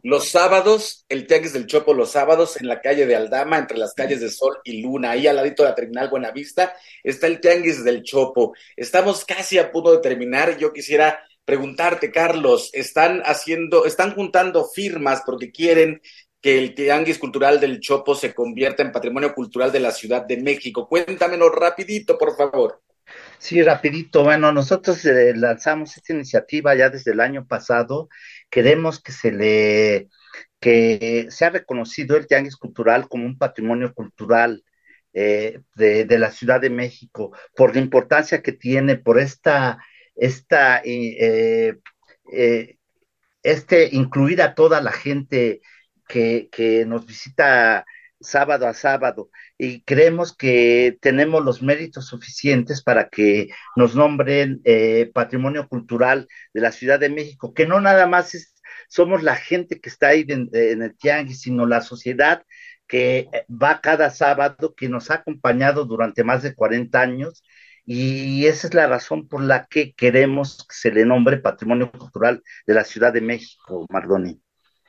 Los 0.04 0.30
sábados, 0.30 1.06
el 1.10 1.28
Tianguis 1.28 1.54
del 1.54 1.68
Chopo, 1.68 1.94
los 1.94 2.12
sábados 2.12 2.60
en 2.62 2.68
la 2.68 2.80
calle 2.80 3.06
de 3.06 3.16
Aldama, 3.16 3.58
entre 3.58 3.78
las 3.78 3.94
calles 3.94 4.22
de 4.22 4.30
Sol 4.30 4.58
y 4.64 4.82
Luna, 4.82 5.12
ahí 5.12 5.28
al 5.28 5.36
ladito 5.36 5.64
de 5.64 5.70
la 5.70 5.76
terminal 5.76 6.10
Buenavista, 6.10 6.74
está 7.04 7.28
el 7.28 7.42
Tianguis 7.42 7.84
del 7.84 8.04
Chopo. 8.04 8.54
Estamos 8.76 9.26
casi 9.26 9.58
a 9.58 9.72
punto 9.72 9.92
de 9.92 10.00
terminar. 10.00 10.58
Yo 10.58 10.72
quisiera 10.72 11.20
preguntarte, 11.44 12.12
Carlos, 12.12 12.70
están 12.72 13.22
haciendo, 13.26 13.86
están 13.86 14.14
juntando 14.16 14.66
firmas 14.66 15.24
porque 15.26 15.52
quieren 15.52 16.02
que 16.40 16.58
el 16.58 16.74
Tianguis 16.74 17.20
Cultural 17.20 17.60
del 17.60 17.80
Chopo 17.80 18.16
se 18.16 18.34
convierta 18.34 18.82
en 18.84 18.92
patrimonio 18.92 19.34
cultural 19.34 19.72
de 19.72 19.80
la 19.80 19.92
Ciudad 19.92 20.26
de 20.26 20.38
México. 20.38 20.88
Cuéntamelo 20.88 21.50
rapidito, 21.50 22.18
por 22.18 22.36
favor. 22.36 22.82
Sí, 23.38 23.62
rapidito. 23.64 24.24
Bueno, 24.24 24.52
nosotros 24.52 25.04
eh, 25.06 25.34
lanzamos 25.36 25.98
esta 25.98 26.14
iniciativa 26.14 26.76
ya 26.76 26.90
desde 26.90 27.12
el 27.12 27.20
año 27.20 27.48
pasado. 27.48 28.08
Queremos 28.50 29.02
que 29.02 29.12
se 29.12 29.32
le 29.32 30.10
que 30.60 31.28
sea 31.32 31.50
reconocido 31.50 32.16
el 32.18 32.28
tianguis 32.28 32.56
cultural 32.56 33.10
como 33.10 33.26
un 33.26 33.38
patrimonio 33.38 33.94
cultural 33.96 34.64
eh, 35.14 35.60
de, 35.76 36.20
la 36.20 36.32
Ciudad 36.32 36.62
de 36.62 36.70
México 36.70 37.36
por 37.56 37.74
la 37.76 37.82
importancia 37.82 38.44
que 38.44 38.54
tiene, 38.54 38.96
por 38.96 39.20
esta, 39.20 39.80
esta 40.16 40.82
eh, 40.86 41.80
este 43.44 43.90
incluir 43.92 44.42
a 44.42 44.54
toda 44.54 44.82
la 44.82 44.92
gente 44.92 45.62
que, 46.08 46.48
que 46.52 46.86
nos 46.86 47.06
visita 47.08 47.86
sábado 48.20 48.68
a 48.68 48.74
sábado 48.74 49.32
y 49.64 49.84
creemos 49.84 50.36
que 50.36 50.98
tenemos 51.02 51.46
los 51.46 51.62
méritos 51.62 52.08
suficientes 52.08 52.82
para 52.82 53.10
que 53.10 53.50
nos 53.76 53.96
nombren 53.96 54.60
eh, 54.64 55.12
patrimonio 55.14 55.68
cultural 55.68 56.28
de 56.52 56.62
la 56.62 56.72
Ciudad 56.72 57.00
de 57.00 57.10
México, 57.10 57.54
que 57.54 57.68
no 57.68 57.80
nada 57.80 58.08
más 58.08 58.56
somos 58.90 59.22
la 59.22 59.36
gente 59.36 59.80
que 59.80 59.90
está 59.90 60.08
ahí 60.08 60.26
en, 60.28 60.50
el 60.52 60.98
tianguis, 60.98 61.42
sino 61.42 61.68
la 61.68 61.82
sociedad 61.82 62.44
que 62.88 63.30
va 63.50 63.82
cada 63.82 64.10
sábado, 64.10 64.74
que 64.76 64.90
nos 64.90 65.12
ha 65.12 65.16
acompañado 65.16 65.86
durante 65.86 66.24
más 66.24 66.42
de 66.42 66.56
40 66.56 67.00
años 67.00 67.44
y 67.86 68.48
esa 68.48 68.66
es 68.66 68.74
la 68.74 68.88
razón 68.88 69.28
por 69.28 69.44
la 69.44 69.68
que 69.68 69.94
queremos 69.94 70.66
que 70.68 70.76
se 70.76 70.92
le 70.92 71.06
nombre 71.06 71.38
Patrimonio 71.38 71.92
Cultural 71.92 72.42
de 72.66 72.74
la 72.74 72.84
Ciudad 72.84 73.14
de 73.14 73.22
México, 73.22 73.86
Mardoni. 73.92 74.42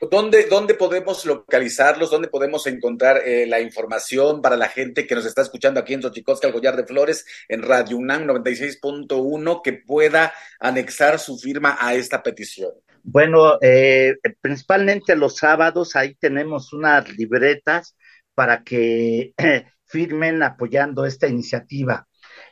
¿Dónde, 0.09 0.47
¿Dónde 0.49 0.73
podemos 0.73 1.25
localizarlos? 1.25 2.11
¿Dónde 2.11 2.27
podemos 2.27 2.65
encontrar 2.67 3.21
eh, 3.25 3.45
la 3.47 3.59
información 3.59 4.41
para 4.41 4.57
la 4.57 4.69
gente 4.69 5.05
que 5.05 5.15
nos 5.15 5.25
está 5.25 5.41
escuchando 5.41 5.79
aquí 5.79 5.93
en 5.93 6.01
Xochicosca, 6.01 6.47
el 6.47 6.53
Collar 6.53 6.75
de 6.75 6.85
Flores, 6.85 7.25
en 7.47 7.61
Radio 7.61 7.97
UNAM 7.97 8.25
96.1, 8.25 9.61
que 9.63 9.73
pueda 9.73 10.33
anexar 10.59 11.19
su 11.19 11.37
firma 11.37 11.77
a 11.79 11.93
esta 11.93 12.23
petición? 12.23 12.71
Bueno, 13.03 13.57
eh, 13.61 14.15
principalmente 14.41 15.15
los 15.15 15.37
sábados, 15.37 15.95
ahí 15.95 16.15
tenemos 16.15 16.73
unas 16.73 17.09
libretas 17.17 17.95
para 18.33 18.63
que 18.63 19.33
firmen 19.85 20.41
apoyando 20.43 21.05
esta 21.05 21.27
iniciativa. 21.27 22.07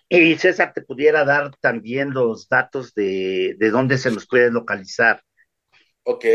Y 0.09 0.35
César 0.35 0.73
te 0.73 0.81
pudiera 0.81 1.23
dar 1.23 1.55
también 1.61 2.11
los 2.11 2.49
datos 2.49 2.93
de, 2.93 3.55
de 3.57 3.69
dónde 3.69 3.97
se 3.97 4.11
los 4.11 4.27
puede 4.27 4.51
localizar. 4.51 5.23
Ok, 6.03 6.25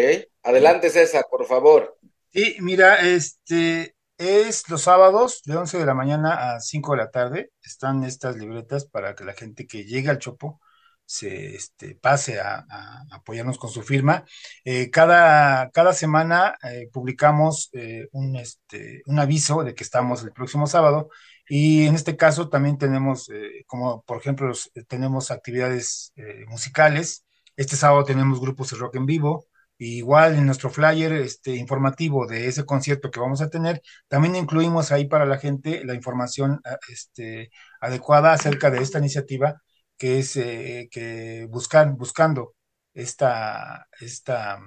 adelante 0.43 0.91
César, 0.91 1.27
por 1.31 1.45
favor. 1.47 1.99
Sí, 2.33 2.57
mira, 2.61 3.01
este 3.01 3.97
es 4.19 4.69
los 4.69 4.83
sábados 4.83 5.43
de 5.45 5.57
11 5.57 5.79
de 5.79 5.87
la 5.87 5.95
mañana 5.95 6.55
a 6.55 6.61
5 6.61 6.93
de 6.93 6.99
la 6.99 7.11
tarde. 7.11 7.51
Están 7.63 8.05
estas 8.05 8.37
libretas 8.37 8.87
para 8.87 9.15
que 9.15 9.25
la 9.25 9.35
gente 9.35 9.67
que 9.67 9.85
llegue 9.85 10.11
al 10.11 10.19
Chopo 10.19 10.61
se 11.07 11.55
este, 11.55 11.95
pase 11.95 12.41
a, 12.41 12.67
apoyarnos 13.11 13.59
con 13.59 13.71
su 13.71 13.83
firma. 13.83 14.25
Eh, 14.65 14.91
cada, 14.91 15.71
cada 15.71 15.93
semana 15.93 16.57
eh, 16.63 16.89
publicamos 16.93 17.71
eh, 17.73 18.09
un, 18.13 18.37
este, 18.37 19.03
un 19.07 19.19
aviso 19.19 19.63
de 19.63 19.75
que 19.75 19.85
estamos 19.85 20.23
el 20.25 20.33
próximo 20.33 20.67
sábado 20.67 21.09
y 21.49 21.87
en 21.87 21.95
este 21.95 22.17
caso 22.17 22.49
también 22.49 22.77
tenemos, 22.77 23.31
como 23.67 24.03
por 24.03 24.19
ejemplo, 24.19 24.53
tenemos 24.89 25.31
actividades 25.31 26.13
musicales. 26.49 27.25
Este 27.57 27.77
sábado 27.77 28.05
tenemos 28.05 28.41
grupos 28.41 28.71
de 28.71 28.79
rock 28.79 28.97
en 28.97 29.07
vivo. 29.07 29.47
Igual 29.79 30.37
en 30.37 30.47
nuestro 30.47 30.71
flyer 30.71 31.13
este, 31.13 31.55
informativo 31.57 32.27
de 32.27 32.49
ese 32.49 32.65
concierto 32.65 33.11
que 33.11 33.21
vamos 33.21 33.43
a 33.43 33.51
tener, 33.51 33.83
también 34.09 34.37
incluimos 34.37 34.91
ahí 34.93 35.07
para 35.07 35.27
la 35.27 35.39
gente 35.39 35.85
la 35.85 35.95
información 35.95 36.61
ah, 36.65 36.79
este, 36.89 37.51
adecuada 37.81 38.33
acerca 38.33 38.71
de 38.71 38.81
esta 38.81 38.99
iniciativa 38.99 39.61
que 39.99 40.19
es 40.19 40.37
eh, 40.37 40.89
que 40.91 41.47
buscar, 41.51 41.91
buscando 41.93 42.55
esta, 42.95 43.87
esta, 44.01 44.61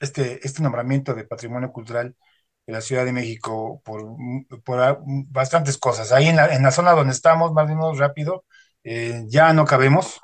este, 0.00 0.46
este 0.46 0.62
nombramiento 0.62 1.14
de 1.14 1.24
patrimonio 1.24 1.72
cultural 1.72 2.16
de 2.66 2.72
la 2.72 2.80
Ciudad 2.80 3.04
de 3.04 3.12
México 3.12 3.82
por, 3.84 4.02
por 4.64 4.80
ah, 4.80 4.98
bastantes 5.28 5.78
cosas. 5.78 6.12
Ahí 6.12 6.28
en 6.28 6.36
la, 6.36 6.54
en 6.54 6.62
la 6.62 6.70
zona 6.70 6.92
donde 6.92 7.12
estamos, 7.12 7.52
más 7.52 7.64
o 7.66 7.68
menos 7.68 7.98
rápido, 7.98 8.44
eh, 8.84 9.24
ya 9.28 9.52
no 9.52 9.64
cabemos 9.64 10.20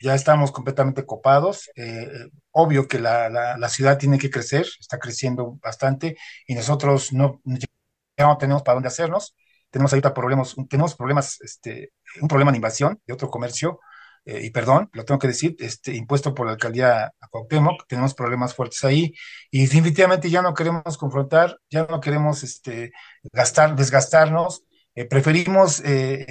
ya 0.00 0.14
estamos 0.14 0.52
completamente 0.52 1.04
copados. 1.06 1.70
Eh, 1.76 2.08
obvio 2.50 2.88
que 2.88 2.98
la, 2.98 3.28
la, 3.28 3.68
ciudad 3.68 3.98
tiene 3.98 4.18
que 4.18 4.30
crecer, 4.30 4.66
está 4.80 4.98
creciendo 4.98 5.58
bastante 5.62 6.16
y 6.46 6.54
nosotros 6.54 7.12
no, 7.12 7.40
ya 7.44 8.26
no 8.26 8.38
tenemos 8.38 8.62
para 8.62 8.74
dónde 8.74 8.88
hacernos. 8.88 9.34
Tenemos 9.70 9.92
ahorita 9.92 10.14
problemas, 10.14 10.54
tenemos 10.68 10.94
problemas, 10.94 11.40
este, 11.40 11.92
un 12.20 12.28
problema 12.28 12.52
de 12.52 12.58
invasión 12.58 13.00
de 13.06 13.12
otro 13.12 13.30
comercio, 13.30 13.80
eh, 14.24 14.40
y 14.44 14.50
perdón, 14.50 14.90
lo 14.92 15.04
tengo 15.04 15.18
que 15.18 15.28
decir, 15.28 15.54
este, 15.60 15.94
impuesto 15.94 16.34
por 16.34 16.46
la 16.46 16.52
alcaldía 16.52 17.06
a 17.20 17.28
Cuauhtémoc, 17.28 17.86
tenemos 17.86 18.14
problemas 18.14 18.54
fuertes 18.54 18.82
ahí, 18.84 19.14
y 19.50 19.62
definitivamente 19.62 20.30
ya 20.30 20.42
no 20.42 20.54
queremos 20.54 20.96
confrontar, 20.98 21.58
ya 21.70 21.86
no 21.86 22.00
queremos 22.00 22.42
este, 22.42 22.92
gastar, 23.32 23.76
desgastarnos, 23.76 24.64
eh, 24.94 25.04
preferimos 25.04 25.82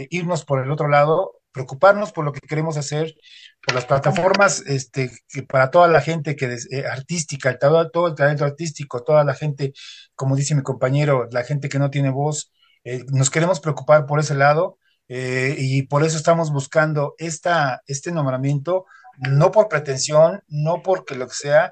irnos 0.09 0.43
por 0.43 0.63
el 0.63 0.71
otro 0.71 0.87
lado, 0.87 1.41
preocuparnos 1.55 2.11
por 2.11 2.25
lo 2.25 2.33
que 2.33 2.41
queremos 2.41 2.75
hacer, 2.75 3.15
por 3.65 3.75
las 3.75 3.85
plataformas 3.85 4.61
este, 4.67 5.09
para 5.47 5.71
toda 5.71 5.87
la 5.87 6.01
gente 6.01 6.35
que 6.35 6.53
eh, 6.69 6.85
artística, 6.85 7.57
todo, 7.57 7.89
todo, 7.91 8.07
el 8.07 8.15
talento 8.15 8.43
artístico, 8.43 9.03
toda 9.03 9.23
la 9.23 9.33
gente, 9.33 9.71
como 10.15 10.35
dice 10.35 10.53
mi 10.53 10.63
compañero, 10.63 11.29
la 11.31 11.45
gente 11.45 11.69
que 11.69 11.79
no 11.79 11.89
tiene 11.89 12.09
voz, 12.09 12.51
eh, 12.83 13.05
nos 13.07 13.29
queremos 13.29 13.61
preocupar 13.61 14.05
por 14.05 14.19
ese 14.19 14.35
lado 14.35 14.77
eh, 15.07 15.55
y 15.57 15.83
por 15.83 16.03
eso 16.03 16.17
estamos 16.17 16.51
buscando 16.51 17.15
esta, 17.19 17.81
este 17.87 18.11
nombramiento, 18.11 18.85
no 19.17 19.51
por 19.51 19.69
pretensión, 19.69 20.43
no 20.49 20.81
porque 20.83 21.15
lo 21.15 21.27
que 21.27 21.35
sea, 21.35 21.71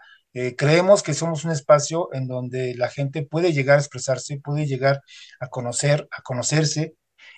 creemos 0.57 1.03
que 1.03 1.13
somos 1.13 1.45
un 1.45 1.51
espacio 1.51 2.09
en 2.11 2.25
donde 2.27 2.73
la 2.75 2.89
gente 2.89 3.23
puede 3.23 3.53
llegar 3.53 3.77
a 3.77 3.81
expresarse, 3.81 4.39
puede 4.43 4.65
llegar 4.65 5.01
a 5.39 5.47
conocer, 5.49 6.07
a 6.09 6.23
conocerse, 6.23 6.95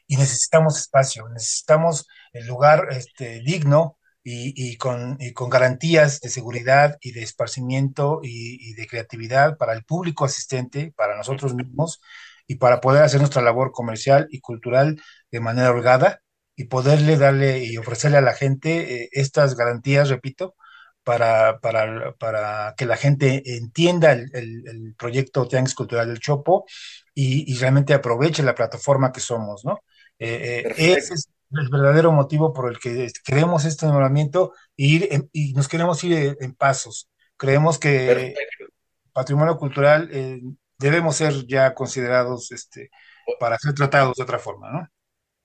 y 0.08 0.18
necesitamos 0.18 0.78
espacio, 0.78 1.28
necesitamos 1.30 2.08
el 2.34 2.48
lugar 2.48 2.88
este, 2.92 3.42
digno 3.42 3.98
y, 4.28 4.78
con, 4.78 5.20
con, 5.36 5.50
garantías 5.52 6.20
de 6.20 6.30
seguridad 6.30 6.98
y 7.00 7.12
de 7.12 7.22
esparcimiento 7.22 8.22
y, 8.24 8.74
de 8.74 8.88
creatividad 8.88 9.58
para 9.58 9.74
el 9.74 9.84
público 9.84 10.26
asistente, 10.26 10.94
para 10.96 11.16
nosotros 11.16 11.54
mismos 11.54 12.02
y 12.48 12.56
para 12.56 12.82
poder 12.82 13.04
hacer 13.04 13.20
nuestra 13.20 13.44
labor 13.44 13.72
comercial 13.72 14.28
y 14.32 14.40
cultural 14.40 15.00
de 15.32 15.40
manera 15.40 15.72
holgada 15.72 16.22
y 16.56 16.66
poderle 16.66 17.18
darle 17.18 17.64
y 17.66 17.78
ofrecerle 17.78 18.18
a 18.18 18.22
la 18.22 18.34
gente 18.34 19.04
eh, 19.04 19.10
estas 19.12 19.56
garantías, 19.56 20.10
repito, 20.10 20.56
para, 21.04 21.60
para, 21.60 22.14
para, 22.14 22.74
que 22.78 22.86
la 22.86 22.98
gente 22.98 23.44
entienda 23.58 24.12
el, 24.14 24.32
el, 24.34 24.96
proyecto 24.98 25.48
Tianguis 25.48 25.76
Cultural 25.76 26.08
del 26.08 26.20
Chopo 26.20 26.66
y, 27.14 27.52
y, 27.52 27.58
realmente 27.60 27.94
aproveche 27.94 28.42
la 28.42 28.56
plataforma 28.56 29.12
que 29.12 29.20
somos, 29.20 29.64
¿no? 29.66 29.82
Eh, 30.20 30.64
eh, 30.66 30.94
ese 30.98 31.14
es 31.14 31.30
el 31.52 31.70
verdadero 31.70 32.12
motivo 32.12 32.54
por 32.54 32.72
el 32.72 32.80
que 32.80 33.10
queremos 33.24 33.66
este 33.66 33.86
nombramiento 33.86 34.54
y, 34.76 34.96
ir 34.96 35.30
y 35.32 35.54
nos 35.54 35.68
queremos 35.68 36.04
ir 36.04 36.38
en, 36.40 36.54
pasos. 36.54 37.10
Creemos 37.38 37.80
que 37.80 38.34
patrimonio 39.14 39.58
cultural 39.58 40.10
eh, 40.12 40.42
debemos 40.78 41.16
ser 41.16 41.46
ya 41.48 41.74
considerados 41.74 42.52
este, 42.52 42.90
para 43.40 43.58
ser 43.58 43.74
tratados 43.74 44.16
de 44.18 44.24
otra 44.24 44.40
forma, 44.40 44.72
¿no? 44.72 44.90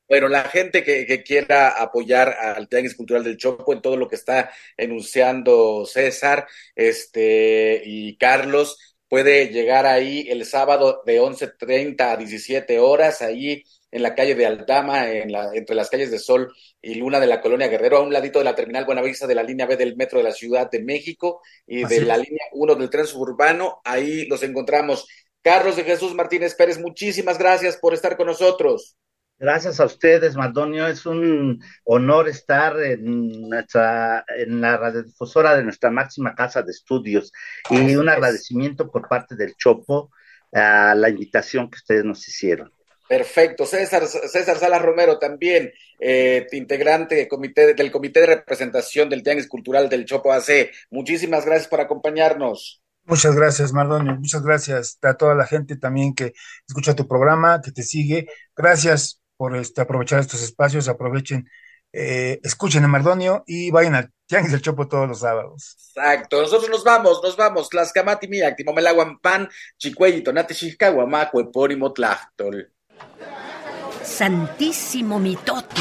Bueno, 0.09 0.27
la 0.27 0.43
gente 0.43 0.83
que, 0.83 1.23
quiera 1.23 1.69
apoyar 1.69 2.31
al 2.31 2.69
Tianguis 2.69 2.97
Cultural 2.97 3.23
del 3.23 3.37
Chopo 3.37 3.73
en 3.73 3.81
todo 3.81 3.97
lo 3.97 4.09
que 4.09 4.17
está 4.17 4.51
enunciando 4.77 5.87
César 5.87 6.49
este, 6.75 7.81
y 7.85 8.17
Carlos, 8.17 8.97
puede 9.09 9.51
llegar 9.51 9.87
ahí 9.87 10.27
el 10.29 10.45
sábado 10.45 11.03
de 11.07 11.21
11.30 11.21 12.01
a 12.01 12.17
17 12.17 12.81
horas, 12.81 13.23
ahí 13.23 13.63
en 13.91 14.03
la 14.03 14.15
calle 14.15 14.35
de 14.35 14.47
Aldama, 14.47 15.11
en 15.11 15.33
la, 15.33 15.55
entre 15.55 15.75
las 15.75 15.91
calles 15.91 16.11
de 16.11 16.19
Sol 16.19 16.53
y 16.81 16.95
Luna 16.95 17.21
de 17.21 17.27
la 17.27 17.41
Colonia 17.41 17.69
Guerrero, 17.69 17.99
a 17.99 18.03
un 18.03 18.13
ladito 18.13 18.39
de 18.39 18.45
la 18.45 18.55
terminal 18.55 18.85
Buenavista 18.85 19.27
de 19.27 19.35
la 19.35 19.43
línea 19.43 19.67
B 19.67 19.77
del 19.77 19.97
Metro 19.97 20.19
de 20.19 20.25
la 20.25 20.33
Ciudad 20.33 20.71
de 20.71 20.83
México 20.83 21.41
y 21.67 21.85
de 21.85 22.03
la 22.03 22.17
línea 22.17 22.47
1 22.53 22.75
del 22.77 22.91
tren 22.91 23.07
suburbano. 23.07 23.81
Ahí 23.85 24.27
los 24.27 24.43
encontramos. 24.43 25.07
Carlos 25.43 25.77
de 25.77 25.85
Jesús 25.85 26.15
Martínez 26.15 26.55
Pérez, 26.55 26.79
muchísimas 26.79 27.39
gracias 27.39 27.77
por 27.77 27.95
estar 27.95 28.17
con 28.17 28.27
nosotros. 28.27 28.97
Gracias 29.39 29.81
a 29.81 29.87
ustedes, 29.87 30.37
Mardonio. 30.37 30.87
Es 30.87 31.07
un 31.07 31.65
honor 31.85 32.29
estar 32.29 32.79
en 32.83 33.49
nuestra, 33.49 34.23
en 34.37 34.61
la 34.61 34.77
radiodifusora 34.77 35.57
de 35.57 35.65
nuestra 35.65 35.91
máxima 35.91 36.35
casa 36.35 36.63
de 36.63 36.73
estudios 36.73 37.33
y 37.71 37.97
un 37.97 38.11
agradecimiento 38.11 38.91
por 38.91 39.09
parte 39.09 39.37
del 39.37 39.55
Chopo 39.57 40.11
a 40.53 40.95
la 40.95 41.09
invitación 41.09 41.71
que 41.71 41.77
ustedes 41.77 42.05
nos 42.05 42.29
hicieron. 42.29 42.71
Perfecto. 43.11 43.67
César, 43.67 44.07
César 44.07 44.57
Salas 44.57 44.81
Romero 44.81 45.19
también, 45.19 45.73
eh, 45.99 46.47
integrante 46.53 47.17
del 47.17 47.27
comité, 47.27 47.75
del 47.75 47.91
comité 47.91 48.21
de 48.21 48.27
representación 48.27 49.09
del 49.09 49.25
Tianguis 49.25 49.49
Cultural 49.49 49.89
del 49.89 50.05
Chopo 50.05 50.33
AC. 50.33 50.71
Muchísimas 50.93 51.45
gracias 51.45 51.67
por 51.67 51.81
acompañarnos. 51.81 52.81
Muchas 53.03 53.35
gracias, 53.35 53.73
Mardonio. 53.73 54.15
Muchas 54.15 54.45
gracias 54.45 54.97
a 55.03 55.15
toda 55.15 55.35
la 55.35 55.45
gente 55.45 55.75
también 55.77 56.15
que 56.15 56.35
escucha 56.69 56.95
tu 56.95 57.09
programa, 57.09 57.61
que 57.61 57.73
te 57.73 57.83
sigue. 57.83 58.29
Gracias 58.57 59.21
por 59.37 59.57
este, 59.57 59.81
aprovechar 59.81 60.21
estos 60.21 60.41
espacios, 60.45 60.87
aprovechen, 60.87 61.51
eh, 61.93 62.39
escuchen 62.45 62.85
a 62.85 62.87
Mardonio 62.87 63.43
y 63.45 63.73
vayan 63.73 63.97
al 63.97 64.13
Tianguis 64.27 64.53
del 64.53 64.63
Chopo 64.63 64.87
todos 64.87 65.09
los 65.09 65.19
sábados. 65.19 65.75
Exacto, 65.97 66.43
nosotros 66.43 66.71
nos 66.71 66.85
vamos, 66.85 67.21
nos 67.25 67.37
vamos, 67.37 67.71
Tlaxcamati 67.71 68.29
Miak, 68.29 68.57
Timomelaguan 68.57 69.19
Pan, 69.19 69.49
Chicuey, 69.79 70.23
Tonate 70.23 70.55
Xixcahuamaco, 70.55 71.41
Epónimo 71.41 71.93
Tlachtol. 71.93 72.73
Santísimo 74.03 75.19
Mitote. 75.19 75.81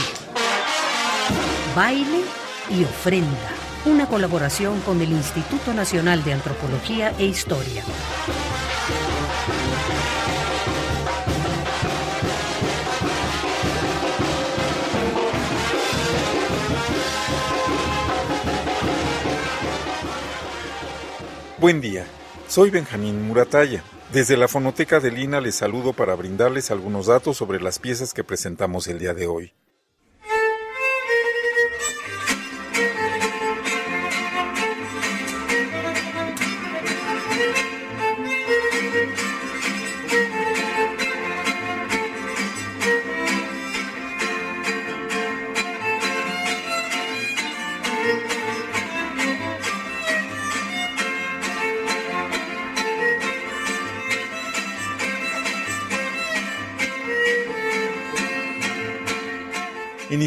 Baile 1.76 2.22
y 2.70 2.84
ofrenda. 2.84 3.50
Una 3.86 4.08
colaboración 4.08 4.80
con 4.82 5.02
el 5.02 5.12
Instituto 5.12 5.74
Nacional 5.74 6.24
de 6.24 6.34
Antropología 6.34 7.14
e 7.18 7.26
Historia. 7.26 7.84
Buen 21.58 21.82
día, 21.82 22.06
soy 22.48 22.70
Benjamín 22.70 23.28
Murataya. 23.28 23.84
Desde 24.14 24.38
la 24.38 24.48
fonoteca 24.48 25.00
de 25.00 25.12
Lina 25.12 25.40
les 25.40 25.54
saludo 25.54 25.94
para 25.94 26.16
brindarles 26.16 26.72
algunos 26.72 27.06
datos 27.06 27.38
sobre 27.38 27.62
las 27.62 27.78
piezas 27.78 28.12
que 28.12 28.24
presentamos 28.24 28.88
el 28.88 28.98
día 28.98 29.14
de 29.14 29.28
hoy. 29.28 29.54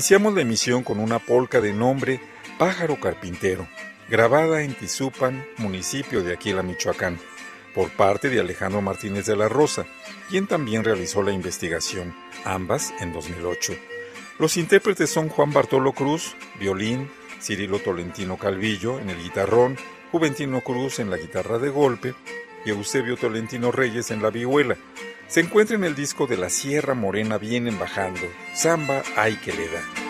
Iniciamos 0.03 0.35
la 0.35 0.41
emisión 0.41 0.83
con 0.83 0.99
una 0.99 1.21
polca 1.21 1.61
de 1.61 1.73
nombre 1.73 2.21
Pájaro 2.59 2.99
Carpintero, 2.99 3.69
grabada 4.11 4.63
en 4.63 4.75
Tizupan, 4.75 5.45
municipio 5.59 6.25
de 6.25 6.33
Aquila, 6.33 6.65
Michoacán, 6.65 7.21
por 7.73 7.89
parte 7.91 8.29
de 8.29 8.41
Alejandro 8.41 8.83
Martínez 8.83 9.27
de 9.27 9.37
la 9.37 9.49
Rosa, 9.49 9.87
quien 10.29 10.49
también 10.49 10.83
realizó 10.83 11.23
la 11.23 11.31
investigación, 11.31 12.13
ambas 12.45 12.93
en 12.99 13.13
2008. 13.13 13.75
Los 14.41 14.57
intérpretes 14.57 15.09
son 15.09 15.29
Juan 15.29 15.53
Bartolo 15.53 15.93
Cruz, 15.93 16.35
violín, 16.59 17.09
Cirilo 17.41 17.79
Tolentino 17.79 18.37
Calvillo 18.37 18.99
en 18.99 19.09
el 19.09 19.23
guitarrón, 19.23 19.77
Juventino 20.11 20.63
Cruz 20.63 20.99
en 20.99 21.11
la 21.11 21.17
guitarra 21.17 21.61
de 21.61 21.69
golpe 21.69 22.13
y 22.67 22.71
Eusebio 22.71 23.17
Tolentino 23.17 23.71
Reyes 23.71 24.11
en 24.11 24.21
la 24.21 24.31
vihuela, 24.31 24.77
se 25.33 25.41
encuentra 25.41 25.77
en 25.77 25.85
el 25.85 25.95
disco 25.95 26.27
de 26.27 26.37
La 26.37 26.51
Sierra 26.51 26.93
Morena 26.93 27.39
Vienen 27.39 27.79
Bajando, 27.79 28.21
Samba 28.53 29.03
Hay 29.17 29.37
que 29.37 29.55
le 29.55 29.67
da. 29.67 30.02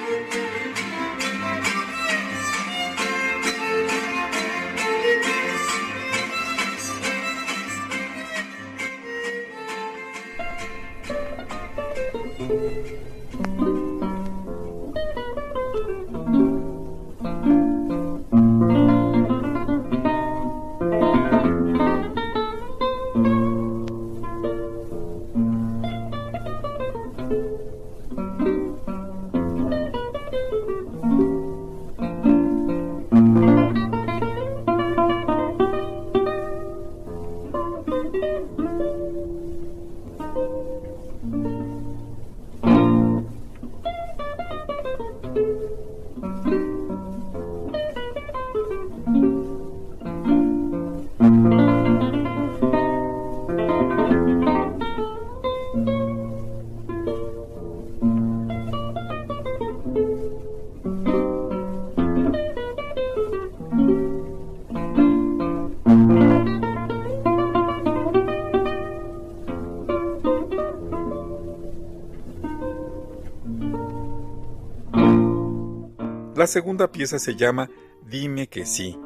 La 76.43 76.49
segunda 76.49 76.91
pieza 76.91 77.21
se 77.21 77.37
llama 77.37 77.71
Dime 78.05 78.49
que 78.49 78.67
sí, 78.67 78.99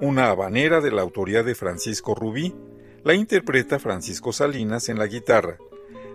una 0.00 0.28
habanera 0.30 0.80
de 0.80 0.92
la 0.92 1.02
autoría 1.02 1.42
de 1.42 1.56
Francisco 1.56 2.14
Rubí. 2.14 2.54
La 3.02 3.14
interpreta 3.14 3.80
Francisco 3.80 4.32
Salinas 4.32 4.88
en 4.88 4.96
la 4.96 5.08
guitarra. 5.08 5.58